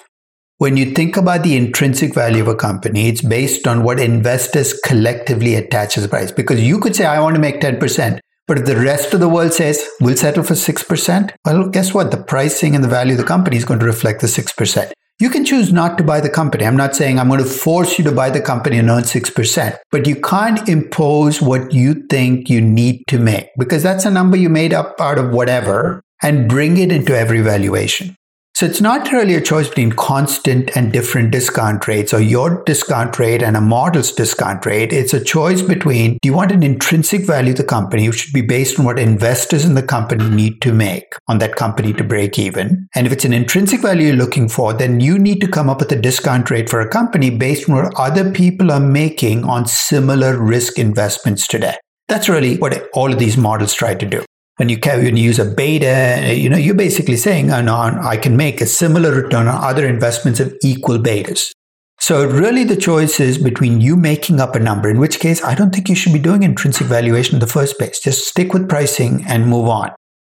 [0.57, 4.73] When you think about the intrinsic value of a company, it's based on what investors
[4.73, 6.33] collectively attach as price.
[6.33, 9.29] Because you could say, I want to make 10%, But if the rest of the
[9.29, 12.11] world says we'll settle for 6%, well, guess what?
[12.11, 14.91] The pricing and the value of the company is going to reflect the 6%.
[15.19, 16.65] You can choose not to buy the company.
[16.65, 19.78] I'm not saying I'm going to force you to buy the company and earn 6%,
[19.91, 24.38] but you can't impose what you think you need to make because that's a number
[24.38, 28.15] you made up out of whatever and bring it into every valuation.
[28.55, 33.17] So it's not really a choice between constant and different discount rates or your discount
[33.17, 34.93] rate and a model's discount rate.
[34.93, 38.33] It's a choice between do you want an intrinsic value of the company, which should
[38.33, 42.03] be based on what investors in the company need to make on that company to
[42.03, 42.87] break even.
[42.93, 45.79] And if it's an intrinsic value you're looking for, then you need to come up
[45.79, 49.65] with a discount rate for a company based on what other people are making on
[49.65, 51.75] similar risk investments today.
[52.07, 54.23] That's really what all of these models try to do
[54.57, 58.17] when you, when you use a beta, you know, you're basically saying, oh, no, I
[58.17, 61.51] can make a similar return on other investments of equal betas.
[61.99, 65.55] So really the choice is between you making up a number, in which case I
[65.55, 67.99] don't think you should be doing intrinsic valuation in the first place.
[67.99, 69.91] Just stick with pricing and move on.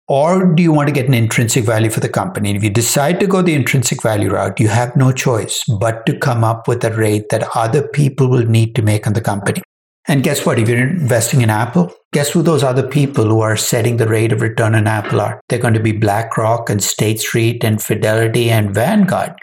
[0.09, 2.55] Or do you want to get an intrinsic value for the company?
[2.55, 6.17] If you decide to go the intrinsic value route, you have no choice but to
[6.17, 9.63] come up with a rate that other people will need to make on the company.
[10.09, 10.59] And guess what?
[10.59, 14.33] If you're investing in Apple, guess who those other people who are setting the rate
[14.33, 15.41] of return on Apple are?
[15.49, 19.35] They're going to be BlackRock and State Street and Fidelity and Vanguard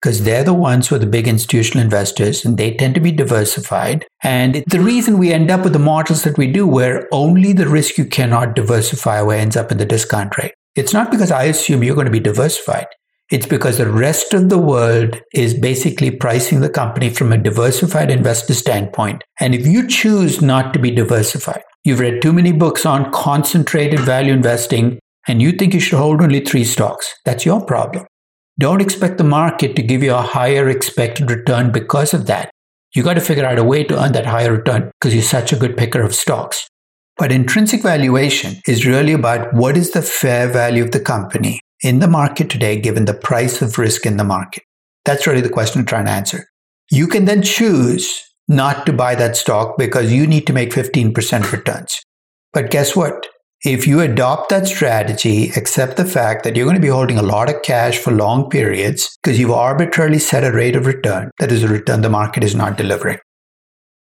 [0.00, 3.12] because they're the ones who are the big institutional investors and they tend to be
[3.12, 4.06] diversified.
[4.22, 7.68] And the reason we end up with the models that we do, where only the
[7.68, 10.54] risk you cannot diversify away ends up in the discount rate.
[10.74, 12.86] It's not because I assume you're going to be diversified.
[13.30, 18.10] It's because the rest of the world is basically pricing the company from a diversified
[18.10, 19.22] investor standpoint.
[19.38, 24.00] And if you choose not to be diversified, you've read too many books on concentrated
[24.00, 28.04] value investing, and you think you should hold only three stocks, that's your problem.
[28.58, 32.50] Don't expect the market to give you a higher expected return because of that.
[32.96, 35.52] You got to figure out a way to earn that higher return because you're such
[35.52, 36.68] a good picker of stocks.
[37.16, 41.98] But intrinsic valuation is really about what is the fair value of the company in
[41.98, 44.62] the market today, given the price of risk in the market?
[45.04, 46.46] That's really the question I'm trying to answer.
[46.90, 51.52] You can then choose not to buy that stock because you need to make 15%
[51.52, 52.00] returns.
[52.52, 53.26] But guess what?
[53.64, 57.22] If you adopt that strategy, accept the fact that you're going to be holding a
[57.22, 61.52] lot of cash for long periods because you've arbitrarily set a rate of return that
[61.52, 63.18] is a return the market is not delivering.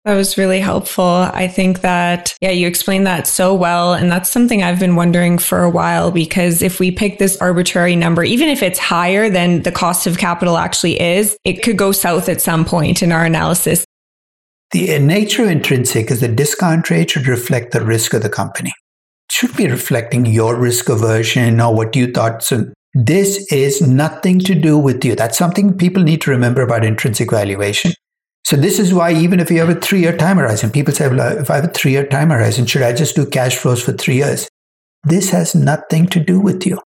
[0.04, 1.04] That was really helpful.
[1.04, 3.94] I think that, yeah, you explained that so well.
[3.94, 7.94] And that's something I've been wondering for a while because if we pick this arbitrary
[7.94, 11.92] number, even if it's higher than the cost of capital actually is, it could go
[11.92, 13.84] south at some point in our analysis.
[14.72, 18.70] The nature intrinsic is the discount rate should reflect the risk of the company.
[18.70, 22.42] It should be reflecting your risk aversion or what you thought.
[22.42, 25.14] So this is nothing to do with you.
[25.14, 27.92] That's something people need to remember about intrinsic valuation.
[28.44, 31.38] So this is why even if you have a three-year time horizon, people say, well,
[31.38, 34.16] if I have a three-year time horizon, should I just do cash flows for three
[34.16, 34.48] years?
[35.04, 36.80] This has nothing to do with you.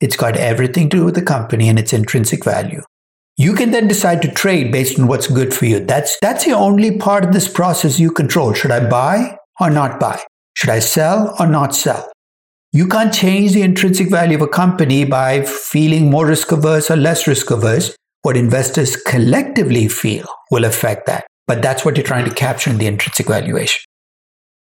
[0.00, 2.82] It's got everything to do with the company and its intrinsic value.
[3.36, 5.80] You can then decide to trade based on what's good for you.
[5.80, 8.52] That's, that's the only part of this process you control.
[8.54, 10.22] Should I buy or not buy?
[10.54, 12.10] Should I sell or not sell?
[12.72, 16.96] You can't change the intrinsic value of a company by feeling more risk averse or
[16.96, 21.26] less risk averse what investors collectively feel will affect that.
[21.46, 23.82] But that's what you're trying to capture in the intrinsic valuation.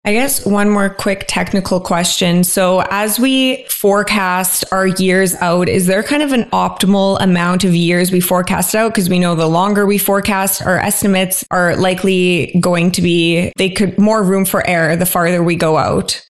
[0.03, 2.43] I guess one more quick technical question.
[2.43, 7.75] So, as we forecast our years out, is there kind of an optimal amount of
[7.75, 8.95] years we forecast out?
[8.95, 13.69] Because we know the longer we forecast, our estimates are likely going to be, they
[13.69, 16.27] could more room for error the farther we go out.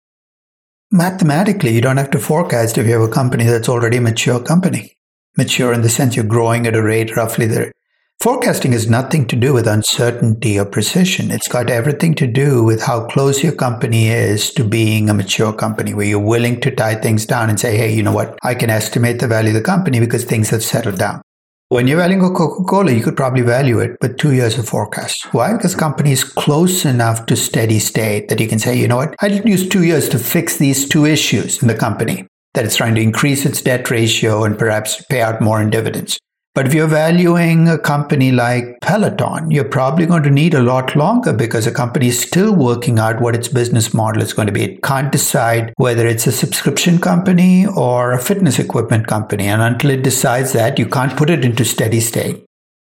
[0.91, 4.43] Mathematically, you don't have to forecast if you have a company that's already a mature
[4.43, 4.95] company
[5.37, 7.73] mature in the sense you're growing at a rate roughly there.
[8.21, 11.31] Forecasting has nothing to do with uncertainty or precision.
[11.31, 15.53] It's got everything to do with how close your company is to being a mature
[15.53, 18.39] company where you're willing to tie things down and say, hey, you know what?
[18.43, 21.21] I can estimate the value of the company because things have settled down.
[21.69, 25.35] When you're valuing a Coca-Cola, you could probably value it with two years of forecast.
[25.35, 25.53] Why?
[25.53, 29.15] Because company is close enough to steady state that you can say, you know what?
[29.21, 32.77] I didn't use two years to fix these two issues in the company that it's
[32.77, 36.19] trying to increase its debt ratio and perhaps pay out more in dividends.
[36.55, 40.95] But if you're valuing a company like Peloton, you're probably going to need a lot
[40.95, 44.53] longer because a company is still working out what its business model is going to
[44.53, 44.63] be.
[44.63, 49.49] It can't decide whether it's a subscription company or a fitness equipment company.
[49.49, 52.45] And until it decides that, you can't put it into steady state.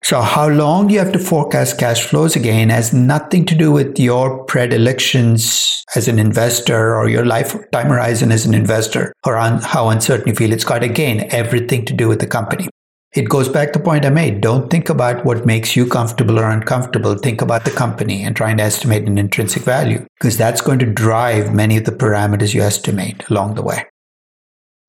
[0.07, 3.99] So, how long you have to forecast cash flows again has nothing to do with
[3.99, 9.89] your predilections as an investor or your lifetime horizon as an investor or on how
[9.89, 10.53] uncertain you feel.
[10.53, 12.69] It's got, again, everything to do with the company.
[13.15, 14.39] It goes back to the point I made.
[14.39, 17.15] Don't think about what makes you comfortable or uncomfortable.
[17.15, 20.85] Think about the company and try and estimate an intrinsic value because that's going to
[20.85, 23.83] drive many of the parameters you estimate along the way.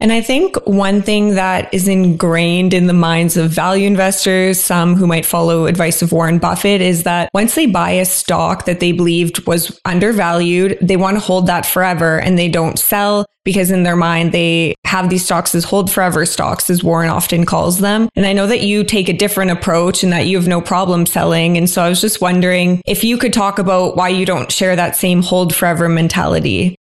[0.00, 4.94] And I think one thing that is ingrained in the minds of value investors, some
[4.94, 8.78] who might follow advice of Warren Buffett, is that once they buy a stock that
[8.78, 13.72] they believed was undervalued, they want to hold that forever and they don't sell because
[13.72, 17.78] in their mind they have these stocks as hold forever stocks, as Warren often calls
[17.78, 18.08] them.
[18.14, 21.06] And I know that you take a different approach and that you have no problem
[21.06, 21.56] selling.
[21.56, 24.76] And so I was just wondering if you could talk about why you don't share
[24.76, 26.76] that same hold forever mentality.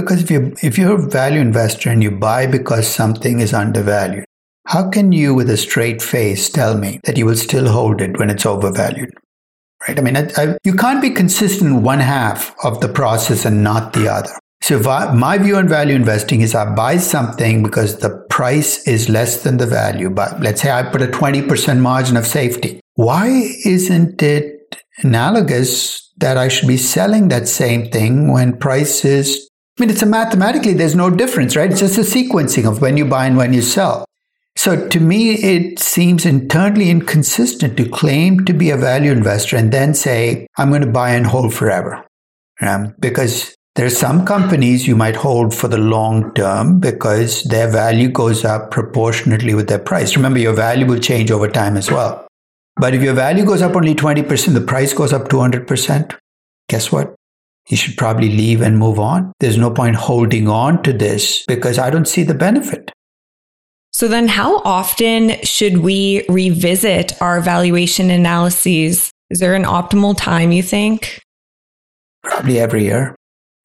[0.00, 4.24] Because if you if you're a value investor and you buy because something is undervalued,
[4.66, 8.18] how can you with a straight face tell me that you will still hold it
[8.18, 9.10] when it's overvalued?
[9.86, 9.98] Right?
[9.98, 13.92] I mean, I, I, you can't be consistent one half of the process and not
[13.92, 14.30] the other.
[14.60, 19.08] So I, my view on value investing is I buy something because the price is
[19.08, 20.10] less than the value.
[20.10, 22.80] But let's say I put a 20% margin of safety.
[22.94, 23.28] Why
[23.64, 29.82] isn't it analogous that I should be selling that same thing when price is I
[29.82, 31.70] mean, it's a mathematically, there's no difference, right?
[31.70, 34.04] It's just a sequencing of when you buy and when you sell.
[34.56, 39.70] So to me, it seems internally inconsistent to claim to be a value investor and
[39.70, 42.04] then say, I'm going to buy and hold forever.
[42.60, 47.70] Um, because there are some companies you might hold for the long term because their
[47.70, 50.16] value goes up proportionately with their price.
[50.16, 52.26] Remember, your value will change over time as well.
[52.78, 56.16] But if your value goes up only 20%, the price goes up 200%,
[56.68, 57.14] guess what?
[57.68, 59.32] You should probably leave and move on.
[59.40, 62.90] There's no point holding on to this because I don't see the benefit.
[63.92, 69.10] So, then how often should we revisit our valuation analyses?
[69.30, 71.20] Is there an optimal time you think?
[72.22, 73.14] Probably every year,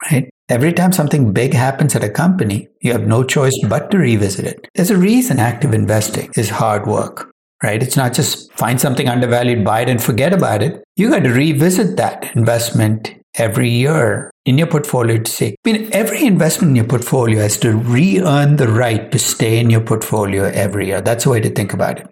[0.09, 0.29] right?
[0.49, 4.45] Every time something big happens at a company, you have no choice but to revisit
[4.45, 4.67] it.
[4.75, 7.31] There's a reason active investing is hard work,
[7.61, 7.81] right?
[7.81, 10.83] It's not just find something undervalued, buy it, and forget about it.
[10.95, 15.89] You got to revisit that investment every year in your portfolio to say, I mean,
[15.93, 19.81] every investment in your portfolio has to re earn the right to stay in your
[19.81, 21.01] portfolio every year.
[21.01, 22.07] That's the way to think about it.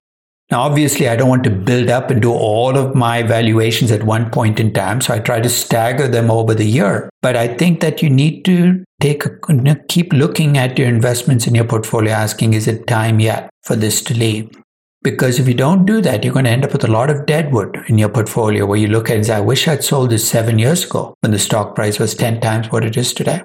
[0.49, 4.03] Now, obviously, I don't want to build up and do all of my valuations at
[4.03, 4.99] one point in time.
[4.99, 7.09] So I try to stagger them over the year.
[7.21, 11.55] But I think that you need to take a, keep looking at your investments in
[11.55, 14.49] your portfolio, asking, is it time yet for this to leave?
[15.03, 17.25] Because if you don't do that, you're going to end up with a lot of
[17.25, 20.11] deadwood in your portfolio where you look at it and say, I wish I'd sold
[20.11, 23.41] this seven years ago when the stock price was 10 times what it is today.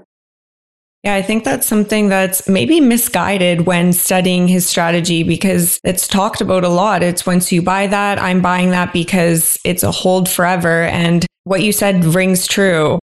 [1.03, 6.41] Yeah, I think that's something that's maybe misguided when studying his strategy because it's talked
[6.41, 7.03] about a lot.
[7.03, 10.83] It's once you buy that, I'm buying that because it's a hold forever.
[10.83, 12.99] And what you said rings true.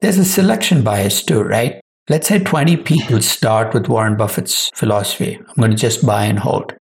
[0.00, 1.80] There's a selection bias too, right?
[2.08, 5.36] Let's say 20 people start with Warren Buffett's philosophy.
[5.36, 6.74] I'm going to just buy and hold.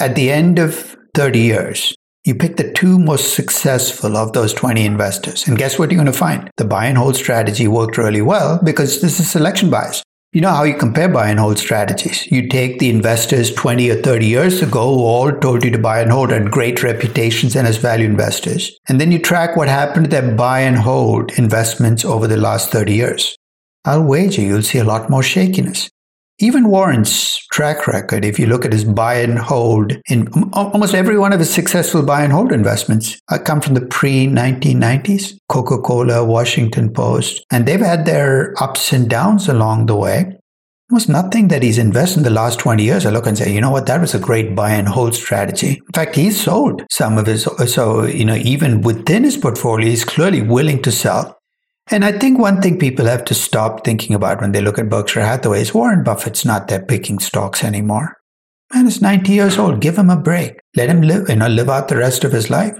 [0.00, 1.94] At the end of 30 years,
[2.24, 5.46] you pick the two most successful of those 20 investors.
[5.46, 6.50] And guess what you're going to find?
[6.56, 10.02] The buy and hold strategy worked really well because this is selection bias.
[10.32, 12.26] You know how you compare buy and hold strategies.
[12.32, 16.00] You take the investors 20 or 30 years ago who all told you to buy
[16.00, 18.78] and hold had great reputations and as value investors.
[18.88, 22.70] And then you track what happened to their buy and hold investments over the last
[22.70, 23.36] 30 years.
[23.84, 25.90] I'll wager you'll see a lot more shakiness.
[26.42, 31.18] Even Warren's track record, if you look at his buy and hold, in almost every
[31.18, 35.76] one of his successful buy and hold investments, uh, come from the pre 1990s Coca
[35.76, 40.34] Cola, Washington Post, and they've had their ups and downs along the way.
[40.90, 43.04] Almost nothing that he's invested in the last 20 years.
[43.04, 45.72] I look and say, you know what, that was a great buy and hold strategy.
[45.74, 50.06] In fact, he's sold some of his, so, you know, even within his portfolio, he's
[50.06, 51.39] clearly willing to sell.
[51.92, 54.88] And I think one thing people have to stop thinking about when they look at
[54.88, 58.16] Berkshire Hathaway is Warren Buffett's not there picking stocks anymore.
[58.72, 59.80] Man is 90 years old.
[59.80, 60.60] Give him a break.
[60.76, 62.78] Let him live, you know, live out the rest of his life.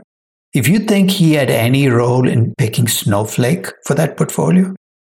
[0.52, 4.76] If you think he had any role in picking Snowflake for that portfolio,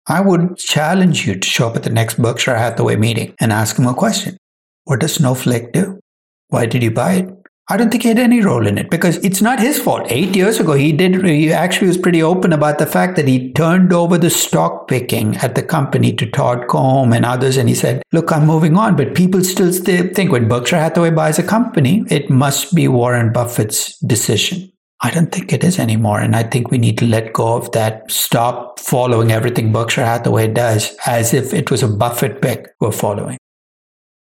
[0.08, 3.78] I would challenge you to show up at the next Berkshire Hathaway meeting and ask
[3.78, 4.38] him a question.
[4.86, 6.00] What does Snowflake do?
[6.48, 7.41] Why did you buy it?
[7.72, 10.06] I don't think he had any role in it because it's not his fault.
[10.10, 13.54] Eight years ago, he did, he actually was pretty open about the fact that he
[13.54, 17.56] turned over the stock picking at the company to Todd Combs and others.
[17.56, 18.98] And he said, look, I'm moving on.
[18.98, 23.98] But people still think when Berkshire Hathaway buys a company, it must be Warren Buffett's
[24.00, 24.70] decision.
[25.00, 26.20] I don't think it is anymore.
[26.20, 28.12] And I think we need to let go of that.
[28.12, 33.38] Stop following everything Berkshire Hathaway does as if it was a Buffett pick we're following.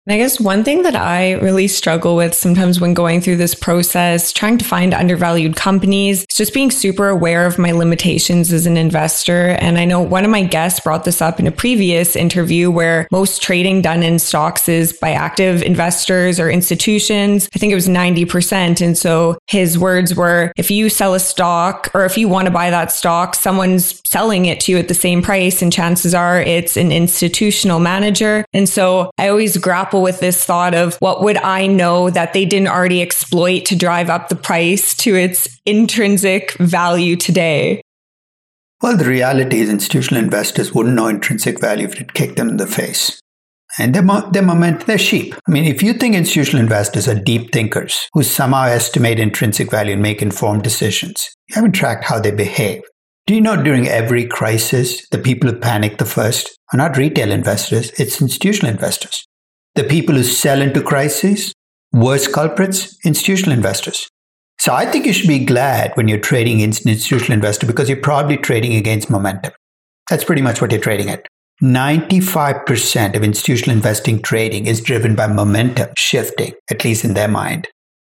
[0.10, 4.34] I guess one thing that I really struggle with sometimes when going through this process,
[4.34, 8.78] trying to find undervalued companies, is just being super aware of my limitations as an
[8.78, 9.50] investor.
[9.60, 13.08] And I know one of my guests brought this up in a previous interview where
[13.12, 17.48] most trading done in stocks is by active investors or institutions.
[17.54, 18.84] I think it was 90%.
[18.84, 22.52] And so his words were if you sell a stock or if you want to
[22.52, 25.62] buy that stock, someone's selling it to you at the same price.
[25.62, 28.44] And chances are it's an institutional manager.
[28.52, 32.34] And so I always grapple grapple with this thought of what would I know that
[32.34, 37.82] they didn't already exploit to drive up the price to its intrinsic value today?
[38.82, 42.58] Well, the reality is institutional investors wouldn't know intrinsic value if it kicked them in
[42.58, 43.20] the face.
[43.78, 45.36] And they're, mo- they're moment, they're sheep.
[45.48, 49.94] I mean, if you think institutional investors are deep thinkers who somehow estimate intrinsic value
[49.94, 52.82] and make informed decisions, you haven't tracked how they behave.
[53.28, 57.32] Do you know during every crisis, the people who panic the first are not retail
[57.32, 59.26] investors, it's institutional investors.
[59.76, 61.54] The people who sell into crises,
[61.94, 64.08] worst culprits, institutional investors.
[64.60, 67.98] So I think you should be glad when you're trading in institutional investor because you're
[67.98, 69.54] probably trading against momentum.
[70.10, 71.26] That's pretty much what you're trading at.
[71.64, 77.68] 95% of institutional investing trading is driven by momentum shifting, at least in their mind.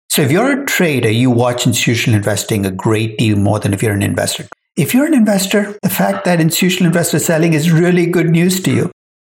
[0.08, 3.82] So if you're a trader, you watch institutional investing a great deal more than if
[3.82, 4.46] you're an investor.
[4.76, 8.72] If you're an investor, the fact that institutional investors selling is really good news to
[8.72, 8.90] you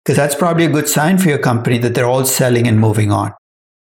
[0.05, 3.11] because that's probably a good sign for your company that they're all selling and moving
[3.11, 3.33] on.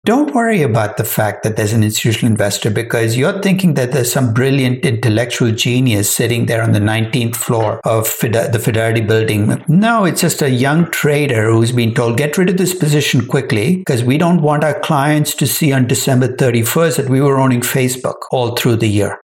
[0.04, 4.12] Don't worry about the fact that there's an institutional investor because you're thinking that there's
[4.12, 9.64] some brilliant intellectual genius sitting there on the 19th floor of the Fidelity building.
[9.68, 13.76] No, it's just a young trader who's been told, get rid of this position quickly
[13.76, 17.60] because we don't want our clients to see on December 31st that we were owning
[17.60, 19.21] Facebook all through the year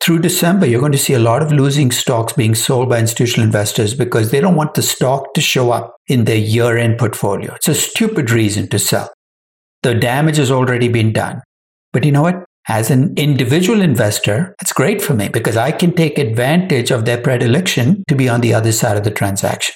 [0.00, 3.44] through December, you're going to see a lot of losing stocks being sold by institutional
[3.44, 7.54] investors because they don't want the stock to show up in their year end portfolio.
[7.54, 9.12] It's a stupid reason to sell.
[9.82, 11.42] The damage has already been done.
[11.92, 12.44] But you know what?
[12.68, 17.20] As an individual investor, it's great for me because I can take advantage of their
[17.20, 19.74] predilection to be on the other side of the transaction.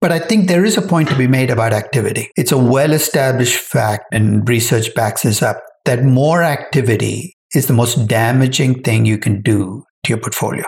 [0.00, 2.30] But I think there is a point to be made about activity.
[2.36, 7.72] It's a well established fact, and research backs this up, that more activity is the
[7.72, 10.64] most damaging thing you can do to your portfolio.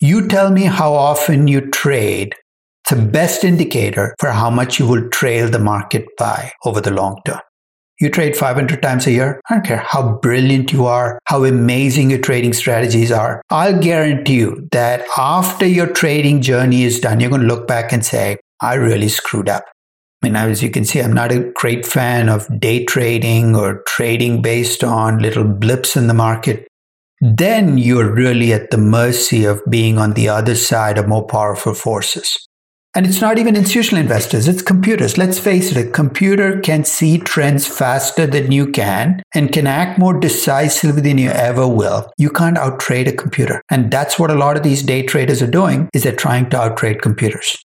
[0.00, 2.34] You tell me how often you trade.
[2.84, 6.90] It's the best indicator for how much you will trail the market by over the
[6.90, 7.40] long term.
[8.00, 9.40] You trade 500 times a year.
[9.48, 13.40] I don't care how brilliant you are, how amazing your trading strategies are.
[13.50, 17.92] I'll guarantee you that after your trading journey is done, you're going to look back
[17.92, 19.64] and say, I really screwed up.
[20.24, 24.40] Mean, as you can see, I'm not a great fan of day trading or trading
[24.40, 26.66] based on little blips in the market.
[27.20, 31.74] Then you're really at the mercy of being on the other side of more powerful
[31.74, 32.38] forces.
[32.94, 35.18] And it's not even institutional investors, it's computers.
[35.18, 39.98] Let's face it, a computer can see trends faster than you can and can act
[39.98, 42.10] more decisively than you ever will.
[42.16, 43.60] You can't outtrade a computer.
[43.70, 46.56] And that's what a lot of these day traders are doing is they're trying to
[46.56, 47.63] outtrade computers.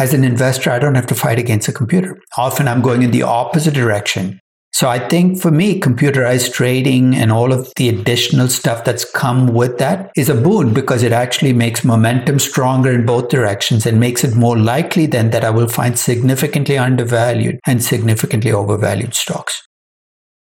[0.00, 2.18] As an investor, I don't have to fight against a computer.
[2.38, 4.40] Often I'm going in the opposite direction.
[4.72, 9.48] So I think for me, computerized trading and all of the additional stuff that's come
[9.48, 14.00] with that is a boon because it actually makes momentum stronger in both directions and
[14.00, 19.62] makes it more likely then that I will find significantly undervalued and significantly overvalued stocks.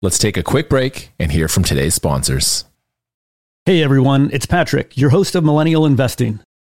[0.02, 2.66] Let's take a quick break and hear from today's sponsors.
[3.68, 6.40] Hey everyone, it's Patrick, your host of Millennial Investing.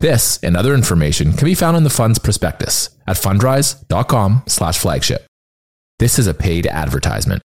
[0.00, 5.26] This and other information can be found in the fund's prospectus at fundrise.com/flagship.
[5.98, 7.42] This is a paid advertisement.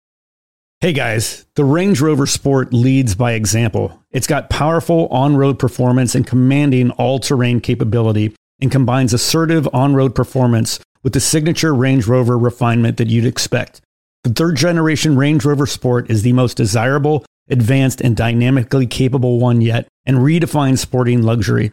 [0.80, 4.02] Hey guys, the Range Rover Sport leads by example.
[4.12, 11.12] It's got powerful on-road performance and commanding all-terrain capability and combines assertive on-road performance with
[11.12, 13.82] the signature Range Rover refinement that you'd expect.
[14.24, 19.60] The third generation Range Rover Sport is the most desirable, advanced, and dynamically capable one
[19.60, 21.72] yet, and redefines sporting luxury.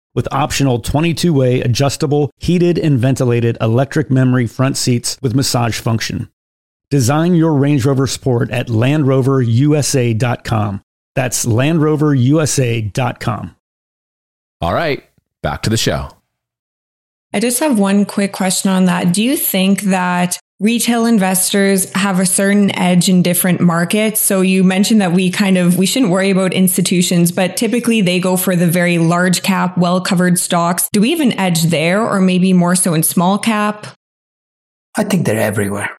[0.13, 6.29] with optional 22 way adjustable, heated, and ventilated electric memory front seats with massage function.
[6.89, 10.81] Design your Range Rover Sport at LandRoverUSA.com.
[11.15, 13.55] That's LandRoverUSA.com.
[14.59, 15.03] All right,
[15.41, 16.09] back to the show.
[17.33, 19.13] I just have one quick question on that.
[19.13, 24.21] Do you think that retail investors have a certain edge in different markets?
[24.21, 28.19] So you mentioned that we kind of we shouldn't worry about institutions, but typically they
[28.19, 30.87] go for the very large cap, well-covered stocks.
[30.93, 33.87] Do we have an edge there or maybe more so in small cap?
[34.95, 35.89] I think they're everywhere.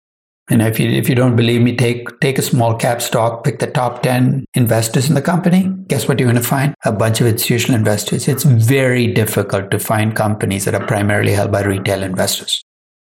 [0.48, 3.58] And if you if you don't believe me, take take a small cap stock, pick
[3.58, 5.72] the top ten investors in the company.
[5.88, 6.74] Guess what you're going to find?
[6.84, 8.28] A bunch of institutional investors.
[8.28, 12.62] It's very difficult to find companies that are primarily held by retail investors.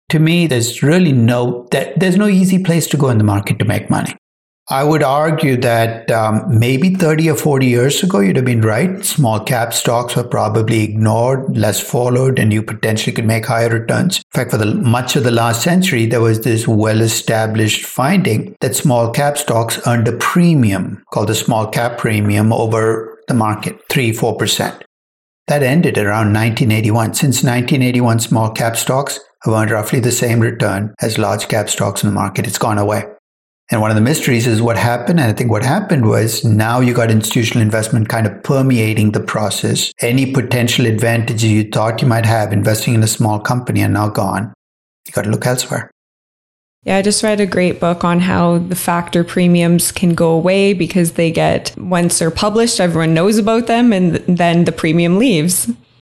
[0.09, 3.59] To me, there's really no that there's no easy place to go in the market
[3.59, 4.15] to make money.
[4.71, 9.03] I would argue that um, maybe 30 or 40 years ago, you'd have been right.
[9.03, 14.17] Small cap stocks were probably ignored, less followed, and you potentially could make higher returns.
[14.17, 18.55] In fact, for the much of the last century, there was this well established finding
[18.61, 23.79] that small cap stocks earned a premium called the small cap premium over the market,
[23.89, 24.83] 3 4%.
[25.47, 27.15] That ended around 1981.
[27.15, 32.09] Since 1981, small cap stocks earned roughly the same return as large cap stocks in
[32.09, 32.47] the market.
[32.47, 33.05] It's gone away.
[33.71, 35.19] And one of the mysteries is what happened.
[35.19, 39.19] And I think what happened was now you got institutional investment kind of permeating the
[39.19, 39.91] process.
[40.01, 44.09] Any potential advantages you thought you might have investing in a small company are now
[44.09, 44.53] gone.
[45.05, 45.91] You got to look elsewhere.
[46.83, 50.73] Yeah, I just read a great book on how the factor premiums can go away
[50.73, 55.69] because they get, once they're published, everyone knows about them and then the premium leaves.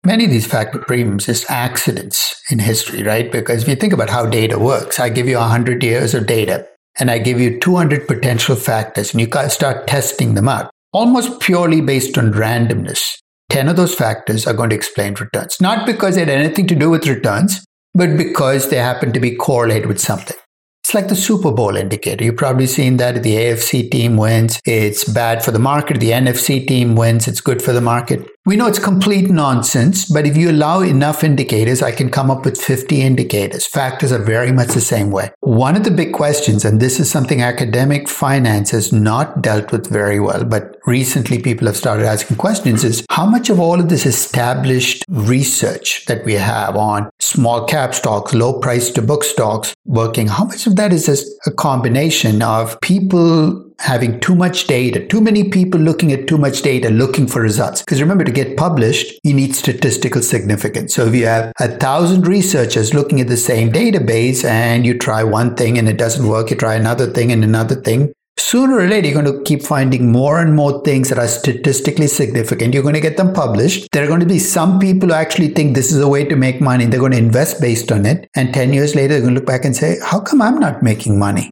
[0.07, 3.33] Many of these factor premiums is accidents in history, right?
[3.33, 6.69] Because if you think about how data works, I give you 100 years of data
[7.01, 11.81] and I give you 200 potential factors and you start testing them out, almost purely
[11.81, 13.17] based on randomness.
[13.49, 16.75] 10 of those factors are going to explain returns, not because they had anything to
[16.75, 20.37] do with returns, but because they happen to be correlated with something.
[20.83, 22.23] It's like the Super Bowl indicator.
[22.23, 25.99] You've probably seen that the AFC team wins, it's bad for the market.
[25.99, 28.29] The NFC team wins, it's good for the market.
[28.47, 32.45] We know it's complete nonsense, but if you allow enough indicators, I can come up
[32.45, 33.67] with 50 indicators.
[33.67, 35.31] Factors are very much the same way.
[35.41, 39.89] One of the big questions, and this is something academic finance has not dealt with
[39.89, 43.89] very well, but recently people have started asking questions is how much of all of
[43.89, 49.75] this established research that we have on small cap stocks, low price to book stocks
[49.87, 55.07] working, how much of that is just a combination of people having too much data,
[55.07, 57.83] too many people looking at too much data, looking for results.
[57.83, 60.95] Because remember, to get published, you need statistical significance.
[60.95, 65.23] So if you have a thousand researchers looking at the same database and you try
[65.23, 68.87] one thing and it doesn't work, you try another thing and another thing, sooner or
[68.87, 72.75] later, you're going to keep finding more and more things that are statistically significant.
[72.75, 73.89] You're going to get them published.
[73.93, 76.37] There are going to be some people who actually think this is a way to
[76.37, 76.87] make money.
[76.87, 78.29] They're going to invest based on it.
[78.35, 80.83] And 10 years later, they're going to look back and say, how come I'm not
[80.83, 81.51] making money?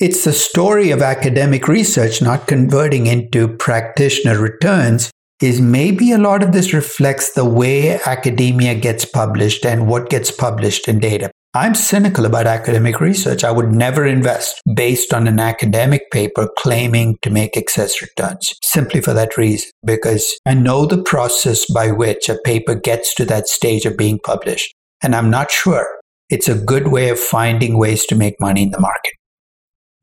[0.00, 6.42] It's the story of academic research not converting into practitioner returns is maybe a lot
[6.42, 11.30] of this reflects the way academia gets published and what gets published in data.
[11.54, 13.44] I'm cynical about academic research.
[13.44, 19.00] I would never invest based on an academic paper claiming to make excess returns simply
[19.00, 23.46] for that reason, because I know the process by which a paper gets to that
[23.46, 24.74] stage of being published.
[25.04, 25.86] And I'm not sure
[26.30, 29.12] it's a good way of finding ways to make money in the market.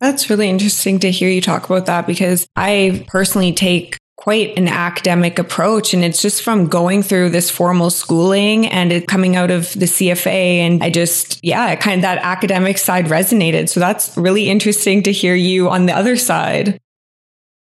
[0.01, 4.67] That's really interesting to hear you talk about that because I personally take quite an
[4.67, 5.93] academic approach.
[5.93, 9.85] And it's just from going through this formal schooling and it coming out of the
[9.85, 10.57] CFA.
[10.57, 13.69] And I just, yeah, kind of that academic side resonated.
[13.69, 16.79] So that's really interesting to hear you on the other side.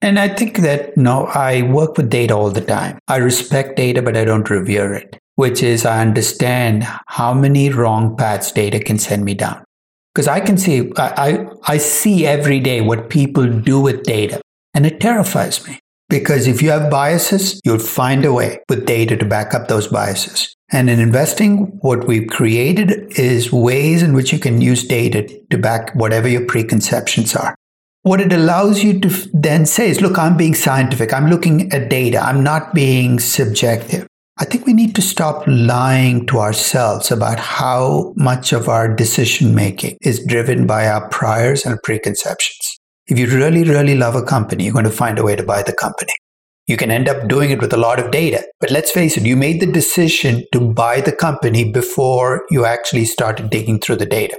[0.01, 2.99] And I think that, no, I work with data all the time.
[3.07, 8.17] I respect data, but I don't revere it, which is I understand how many wrong
[8.17, 9.63] paths data can send me down.
[10.14, 14.41] Because I can see, I, I, see every day what people do with data,
[14.76, 15.80] and it terrifies me.
[16.07, 19.88] Because if you have biases, you'll find a way with data to back up those
[19.88, 20.55] biases.
[20.72, 25.57] And in investing, what we've created is ways in which you can use data to
[25.57, 27.55] back whatever your preconceptions are.
[28.03, 31.14] What it allows you to then say is, look, I'm being scientific.
[31.14, 32.20] I'm looking at data.
[32.20, 34.05] I'm not being subjective.
[34.38, 39.53] I think we need to stop lying to ourselves about how much of our decision
[39.53, 42.79] making is driven by our priors and preconceptions.
[43.07, 45.61] If you really, really love a company, you're going to find a way to buy
[45.61, 46.13] the company.
[46.65, 48.43] You can end up doing it with a lot of data.
[48.59, 53.05] But let's face it, you made the decision to buy the company before you actually
[53.05, 54.38] started digging through the data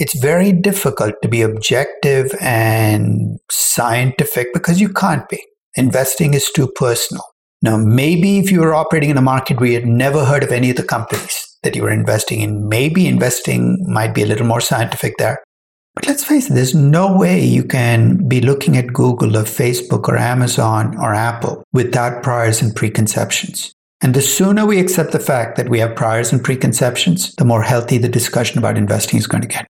[0.00, 5.44] it's very difficult to be objective and scientific because you can't be.
[5.76, 7.22] Investing is too personal.
[7.62, 10.50] Now, maybe if you were operating in a market where you had never heard of
[10.50, 14.46] any of the companies that you were investing in, maybe investing might be a little
[14.46, 15.42] more scientific there.
[15.94, 20.08] But let's face it, there's no way you can be looking at Google or Facebook
[20.08, 23.74] or Amazon or Apple without priors and preconceptions.
[24.00, 27.62] And the sooner we accept the fact that we have priors and preconceptions, the more
[27.62, 29.66] healthy the discussion about investing is going to get.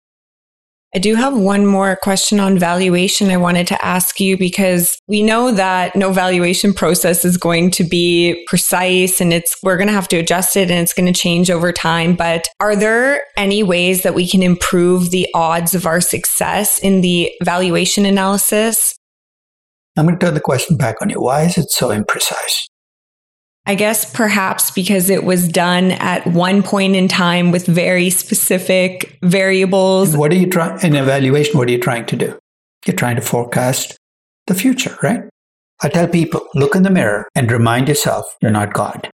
[0.97, 5.23] I do have one more question on valuation I wanted to ask you because we
[5.23, 9.93] know that no valuation process is going to be precise and it's we're going to
[9.93, 13.63] have to adjust it and it's going to change over time, but are there any
[13.63, 18.97] ways that we can improve the odds of our success in the valuation analysis?
[19.99, 21.21] I'm going to turn the question back on you.
[21.21, 22.69] Why is it so imprecise?
[23.67, 29.19] I guess perhaps because it was done at one point in time with very specific
[29.23, 30.11] variables.
[30.11, 31.59] And what are you trying in evaluation?
[31.59, 32.39] What are you trying to do?
[32.87, 33.97] You're trying to forecast
[34.47, 35.23] the future, right?
[35.83, 39.11] I tell people, look in the mirror and remind yourself you're not God.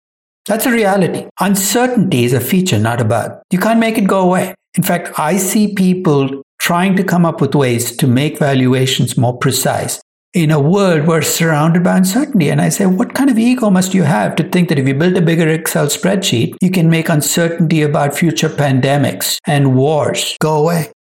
[0.47, 1.27] That's a reality.
[1.39, 3.39] Uncertainty is a feature, not a bug.
[3.51, 4.53] You can't make it go away.
[4.75, 9.37] In fact, I see people trying to come up with ways to make valuations more
[9.37, 10.01] precise
[10.33, 12.49] in a world we're surrounded by uncertainty.
[12.49, 14.93] And I say, what kind of ego must you have to think that if you
[14.93, 20.57] build a bigger Excel spreadsheet, you can make uncertainty about future pandemics and wars go
[20.57, 20.91] away?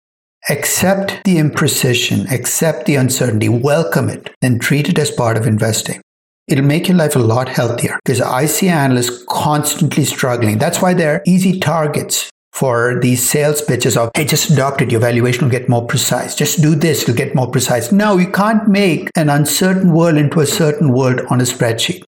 [0.49, 6.01] Accept the imprecision, accept the uncertainty, welcome it, and treat it as part of investing.
[6.47, 10.57] It'll make your life a lot healthier because I see analysts constantly struggling.
[10.57, 14.91] That's why they're easy targets for these sales pitches of, hey, just adopt it.
[14.91, 16.35] Your valuation will get more precise.
[16.35, 17.91] Just do this, it'll get more precise.
[17.91, 22.03] No, you can't make an uncertain world into a certain world on a spreadsheet.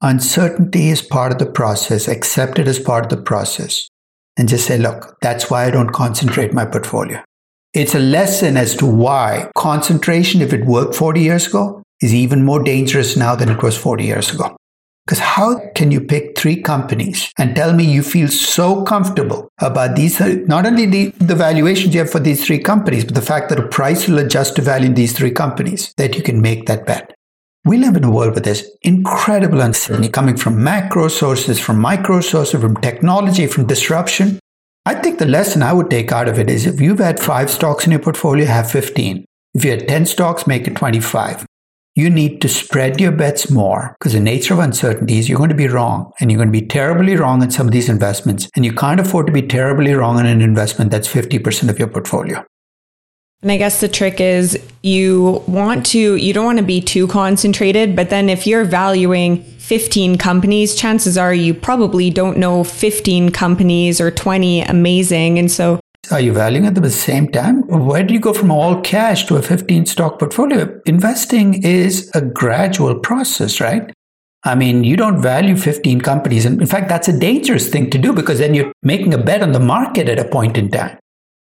[0.00, 2.06] Uncertainty is part of the process.
[2.06, 3.88] Accept it as part of the process.
[4.36, 7.22] And just say, look, that's why I don't concentrate my portfolio.
[7.74, 12.44] It's a lesson as to why concentration, if it worked 40 years ago, is even
[12.44, 14.56] more dangerous now than it was 40 years ago.
[15.08, 19.96] Because how can you pick three companies and tell me you feel so comfortable about
[19.96, 23.22] these, uh, not only the, the valuations you have for these three companies, but the
[23.22, 26.42] fact that a price will adjust to value in these three companies, that you can
[26.42, 27.14] make that bet?
[27.64, 32.20] We live in a world where there's incredible uncertainty coming from macro sources, from micro
[32.20, 34.38] sources, from technology, from disruption.
[34.84, 37.48] I think the lesson I would take out of it is if you've had five
[37.48, 39.24] stocks in your portfolio, have 15.
[39.54, 41.47] If you had 10 stocks, make it 25
[41.98, 45.48] you need to spread your bets more because the nature of uncertainty is you're going
[45.48, 48.48] to be wrong and you're going to be terribly wrong in some of these investments.
[48.54, 51.88] And you can't afford to be terribly wrong in an investment that's 50% of your
[51.88, 52.44] portfolio.
[53.42, 57.08] And I guess the trick is you want to, you don't want to be too
[57.08, 63.32] concentrated, but then if you're valuing 15 companies, chances are you probably don't know 15
[63.32, 65.36] companies or 20 amazing.
[65.40, 65.80] And so
[66.10, 67.62] are you valuing at the same time?
[67.68, 70.80] Where do you go from all cash to a 15 stock portfolio?
[70.86, 73.92] Investing is a gradual process, right?
[74.44, 76.46] I mean, you don't value 15 companies.
[76.46, 79.42] And in fact, that's a dangerous thing to do because then you're making a bet
[79.42, 80.98] on the market at a point in time.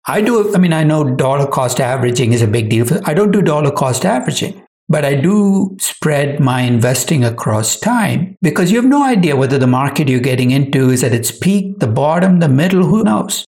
[0.08, 2.86] I do, I mean, I know dollar cost averaging is a big deal.
[3.06, 8.72] I don't do dollar cost averaging, but I do spread my investing across time because
[8.72, 11.88] you have no idea whether the market you're getting into is at its peak, the
[11.88, 13.46] bottom, the middle, who knows?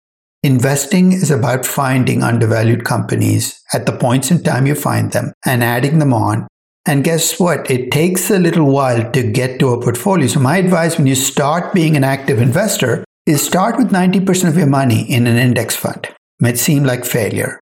[0.45, 5.63] Investing is about finding undervalued companies at the points in time you find them and
[5.63, 6.49] adding them on.
[6.85, 7.71] And guess what?
[7.71, 10.27] It takes a little while to get to a portfolio.
[10.27, 14.57] So, my advice when you start being an active investor is start with 90% of
[14.57, 16.07] your money in an index fund.
[16.07, 17.61] It may seem like failure.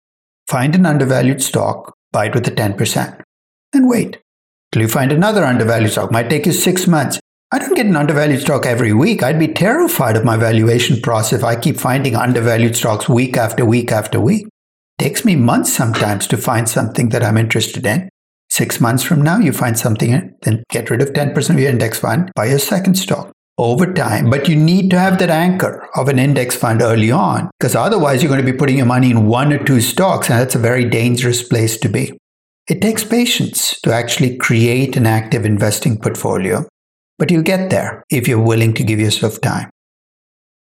[0.49, 3.21] Find an undervalued stock, buy it with the 10%,
[3.75, 4.19] and wait
[4.73, 6.11] till you find another undervalued stock.
[6.11, 7.21] It might take you six months.
[7.53, 9.25] I don't get an undervalued stock every week.
[9.25, 13.65] I'd be terrified of my valuation process if I keep finding undervalued stocks week after
[13.65, 14.47] week after week.
[14.47, 18.09] It takes me months sometimes to find something that I'm interested in.
[18.51, 21.99] Six months from now, you find something, then get rid of 10% of your index
[21.99, 24.31] fund, buy your second stock over time.
[24.31, 28.23] But you need to have that anchor of an index fund early on, because otherwise
[28.23, 30.61] you're going to be putting your money in one or two stocks, and that's a
[30.61, 32.17] very dangerous place to be.
[32.69, 36.65] It takes patience to actually create an active investing portfolio,
[37.21, 39.71] but you'll get there if you're willing to give yourself time.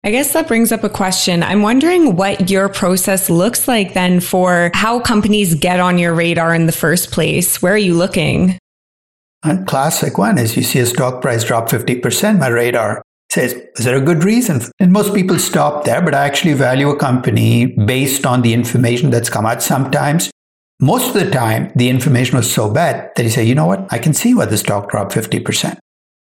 [0.05, 1.43] I guess that brings up a question.
[1.43, 6.55] I'm wondering what your process looks like then for how companies get on your radar
[6.55, 7.61] in the first place.
[7.61, 8.59] Where are you looking?
[9.43, 13.03] A classic one is you see a stock price drop 50%, my radar
[13.33, 14.61] says, is there a good reason?
[14.79, 19.11] And most people stop there, but I actually value a company based on the information
[19.11, 19.61] that's come out.
[19.63, 20.31] Sometimes,
[20.81, 23.93] most of the time, the information was so bad that you say, you know what?
[23.93, 25.79] I can see why the stock dropped 50%.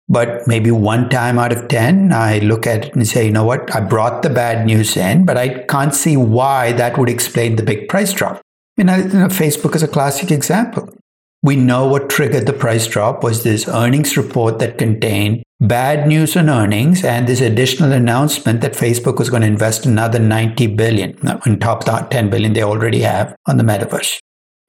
[0.09, 3.45] But maybe one time out of 10, I look at it and say, you know
[3.45, 3.73] what?
[3.73, 7.63] I brought the bad news in, but I can't see why that would explain the
[7.63, 8.41] big price drop.
[8.77, 8.97] You know,
[9.27, 10.89] Facebook is a classic example.
[11.41, 16.35] We know what triggered the price drop was this earnings report that contained bad news
[16.35, 21.17] on earnings and this additional announcement that Facebook was going to invest another 90 billion
[21.27, 24.19] on top of the 10 billion they already have on the metaverse.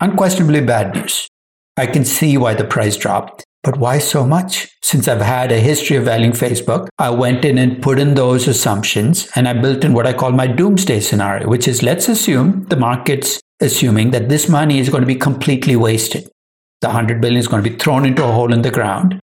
[0.01, 1.29] Unquestionably bad news.
[1.77, 3.45] I can see why the price dropped.
[3.65, 4.69] But why so much?
[4.83, 8.47] Since I've had a history of valuing Facebook, I went in and put in those
[8.47, 12.65] assumptions and I built in what I call my doomsday scenario, which is let's assume
[12.65, 16.29] the market's assuming that this money is going to be completely wasted.
[16.83, 19.19] The 100 billion is going to be thrown into a hole in the ground.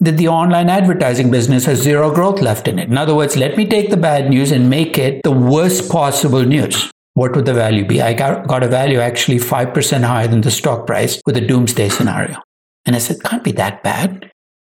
[0.00, 2.88] That the online advertising business has zero growth left in it.
[2.88, 6.42] In other words, let me take the bad news and make it the worst possible
[6.42, 6.90] news.
[7.12, 8.02] What would the value be?
[8.02, 11.88] I got, got a value actually 5% higher than the stock price with a doomsday
[11.88, 12.42] scenario.
[12.86, 14.30] And I said, can't be that bad.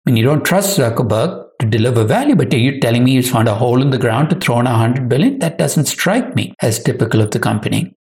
[0.06, 3.30] I mean, you don't trust Zuckerberg to deliver value, but are you telling me he's
[3.30, 5.38] found a hole in the ground to throw in a hundred billion?
[5.40, 7.94] That doesn't strike me as typical of the company.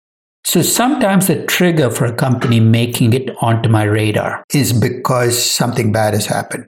[0.44, 5.92] So sometimes the trigger for a company making it onto my radar is because something
[5.92, 6.66] bad has happened.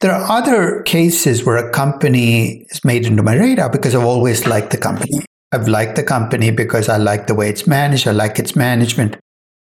[0.00, 4.46] There are other cases where a company is made into my radar because I've always
[4.46, 5.24] liked the company.
[5.52, 8.08] I've liked the company because I like the way it's managed.
[8.08, 9.16] I like its management.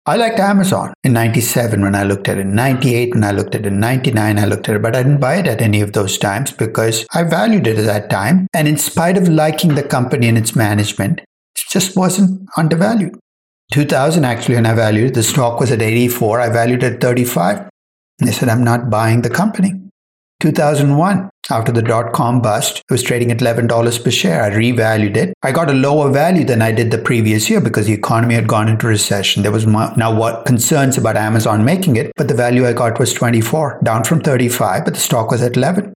[0.10, 3.56] I liked Amazon in 97 when I looked at it, in 98 when I looked
[3.56, 5.82] at it, in 99 I looked at it, but I didn't buy it at any
[5.82, 8.48] of those times because I valued it at that time.
[8.54, 13.20] And in spite of liking the company and its management, it just wasn't undervalued.
[13.74, 16.40] 2000 actually, when I valued it, the stock was at 84.
[16.40, 17.70] I valued it at 35.
[18.22, 19.74] And I said, I'm not buying the company.
[20.40, 24.44] 2001, after the dot com bust, it was trading at $11 per share.
[24.44, 25.34] I revalued it.
[25.42, 28.48] I got a lower value than I did the previous year because the economy had
[28.48, 29.44] gone into recession.
[29.44, 33.14] There was now what concerns about Amazon making it, but the value I got was
[33.14, 35.94] 24, down from 35, but the stock was at 11.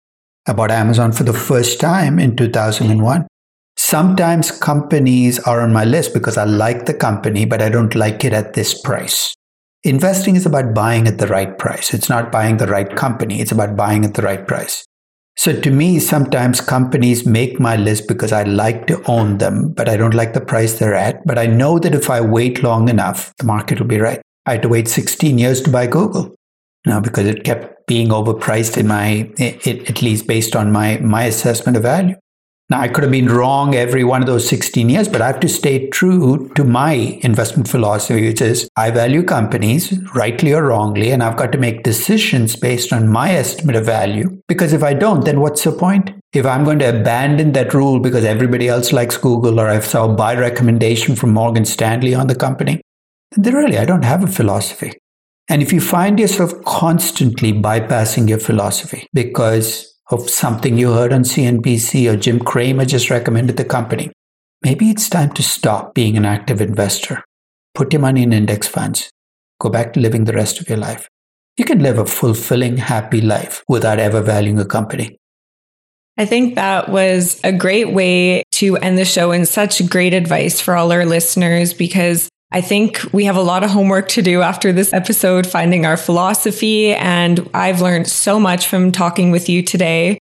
[0.47, 3.27] I bought Amazon for the first time in 2001.
[3.77, 8.25] Sometimes companies are on my list because I like the company, but I don't like
[8.25, 9.35] it at this price.
[9.83, 11.95] Investing is about buying at the right price.
[11.95, 13.41] It's not buying the right company.
[13.41, 14.85] It's about buying at the right price.
[15.37, 19.89] So to me, sometimes companies make my list because I like to own them, but
[19.89, 21.25] I don't like the price they're at.
[21.25, 24.21] But I know that if I wait long enough, the market will be right.
[24.45, 26.35] I had to wait 16 years to buy Google.
[26.85, 31.25] now because it kept being overpriced in my, it, at least based on my, my
[31.25, 32.17] assessment of value.
[32.71, 35.41] Now, I could have been wrong every one of those 16 years, but I have
[35.41, 41.11] to stay true to my investment philosophy, which is I value companies, rightly or wrongly,
[41.11, 44.41] and I've got to make decisions based on my estimate of value.
[44.47, 46.13] Because if I don't, then what's the point?
[46.33, 50.05] If I'm going to abandon that rule because everybody else likes Google or I saw
[50.05, 52.81] a buy recommendation from Morgan Stanley on the company,
[53.33, 54.93] then really, I don't have a philosophy.
[55.49, 61.23] And if you find yourself constantly bypassing your philosophy because of something you heard on
[61.23, 64.11] CNBC or Jim Cramer just recommended the company.
[64.63, 67.25] Maybe it's time to stop being an active investor.
[67.75, 69.11] Put your money in index funds.
[69.61, 71.09] Go back to living the rest of your life.
[71.57, 75.17] You can live a fulfilling, happy life without ever valuing a company.
[76.19, 80.61] I think that was a great way to end the show and such great advice
[80.61, 84.43] for all our listeners because I think we have a lot of homework to do
[84.43, 86.93] after this episode, finding our philosophy.
[86.95, 90.19] And I've learned so much from talking with you today.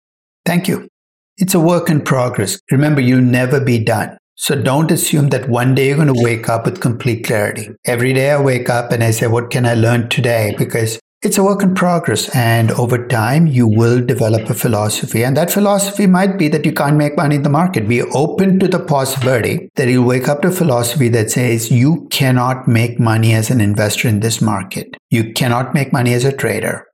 [0.46, 0.88] Thank you.
[1.36, 2.60] It's a work in progress.
[2.70, 4.16] Remember, you'll never be done.
[4.36, 7.68] So don't assume that one day you're going to wake up with complete clarity.
[7.84, 10.54] Every day I wake up and I say, what can I learn today?
[10.58, 12.28] Because it's a work in progress.
[12.34, 15.24] And over time, you will develop a philosophy.
[15.24, 17.88] And that philosophy might be that you can't make money in the market.
[17.88, 22.08] Be open to the possibility that you'll wake up to a philosophy that says you
[22.10, 24.96] cannot make money as an investor in this market.
[25.10, 26.84] You cannot make money as a trader.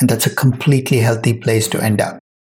[0.00, 2.18] And that's a completely healthy place to end up.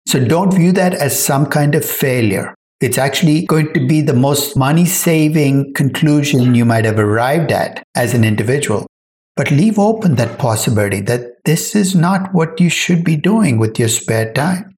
[0.09, 2.54] So don't view that as some kind of failure.
[2.80, 7.82] It's actually going to be the most money saving conclusion you might have arrived at
[7.94, 8.86] as an individual
[9.37, 13.78] but leave open that possibility that this is not what you should be doing with
[13.78, 14.74] your spare time.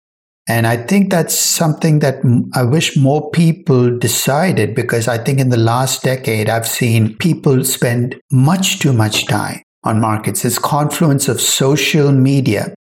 [0.48, 2.16] And I think that's something that
[2.54, 7.64] I wish more people decided because I think in the last decade, I've seen people
[7.64, 10.42] spend much too much time on markets.
[10.42, 12.74] This confluence of social media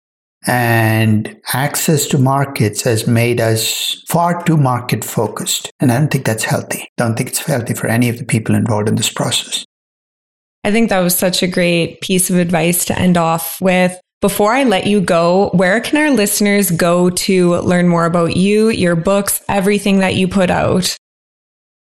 [0.47, 5.69] and access to markets has made us far too market focused.
[5.81, 6.83] And I don't think that's healthy.
[6.83, 9.65] I don't think it's healthy for any of the people involved in this process.
[10.67, 13.97] I think that was such a great piece of advice to end off with.
[14.21, 18.71] Before I let you go, where can our listeners go to learn more about you,
[18.71, 20.97] your books, everything that you put out?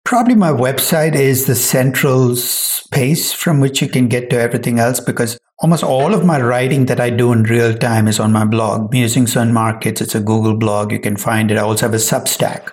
[0.05, 4.99] Probably my website is the central space from which you can get to everything else
[4.99, 8.45] because almost all of my writing that I do in real time is on my
[8.45, 10.01] blog, Musings on Markets.
[10.01, 10.91] It's a Google blog.
[10.91, 11.59] You can find it.
[11.59, 12.73] I also have a Substack,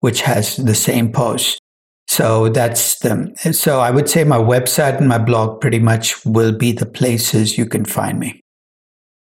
[0.00, 1.61] which has the same post.
[2.08, 6.52] So that's the, so I would say my website and my blog pretty much will
[6.52, 8.40] be the places you can find me.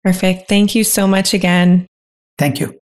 [0.02, 0.48] Perfect.
[0.48, 1.86] Thank you so much again.
[2.36, 2.78] Thank you.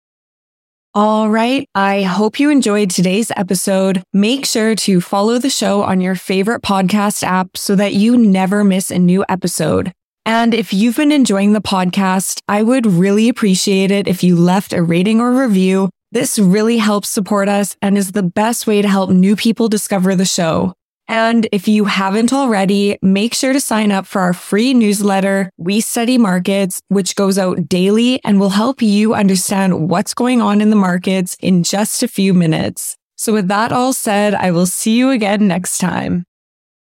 [0.94, 1.66] All right.
[1.74, 4.02] I hope you enjoyed today's episode.
[4.12, 8.64] Make sure to follow the show on your favorite podcast app so that you never
[8.64, 9.92] miss a new episode.
[10.26, 14.72] And if you've been enjoying the podcast, I would really appreciate it if you left
[14.72, 15.88] a rating or review.
[16.10, 20.16] This really helps support us and is the best way to help new people discover
[20.16, 20.72] the show.
[21.06, 25.80] And if you haven't already, make sure to sign up for our free newsletter, We
[25.80, 30.70] Study Markets, which goes out daily and will help you understand what's going on in
[30.70, 32.96] the markets in just a few minutes.
[33.16, 36.24] So with that all said, I will see you again next time.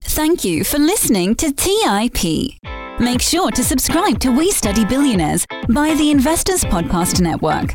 [0.04, 2.58] Thank you for listening to TIP.
[3.00, 7.74] Make sure to subscribe to We Study Billionaires by the Investors Podcast Network.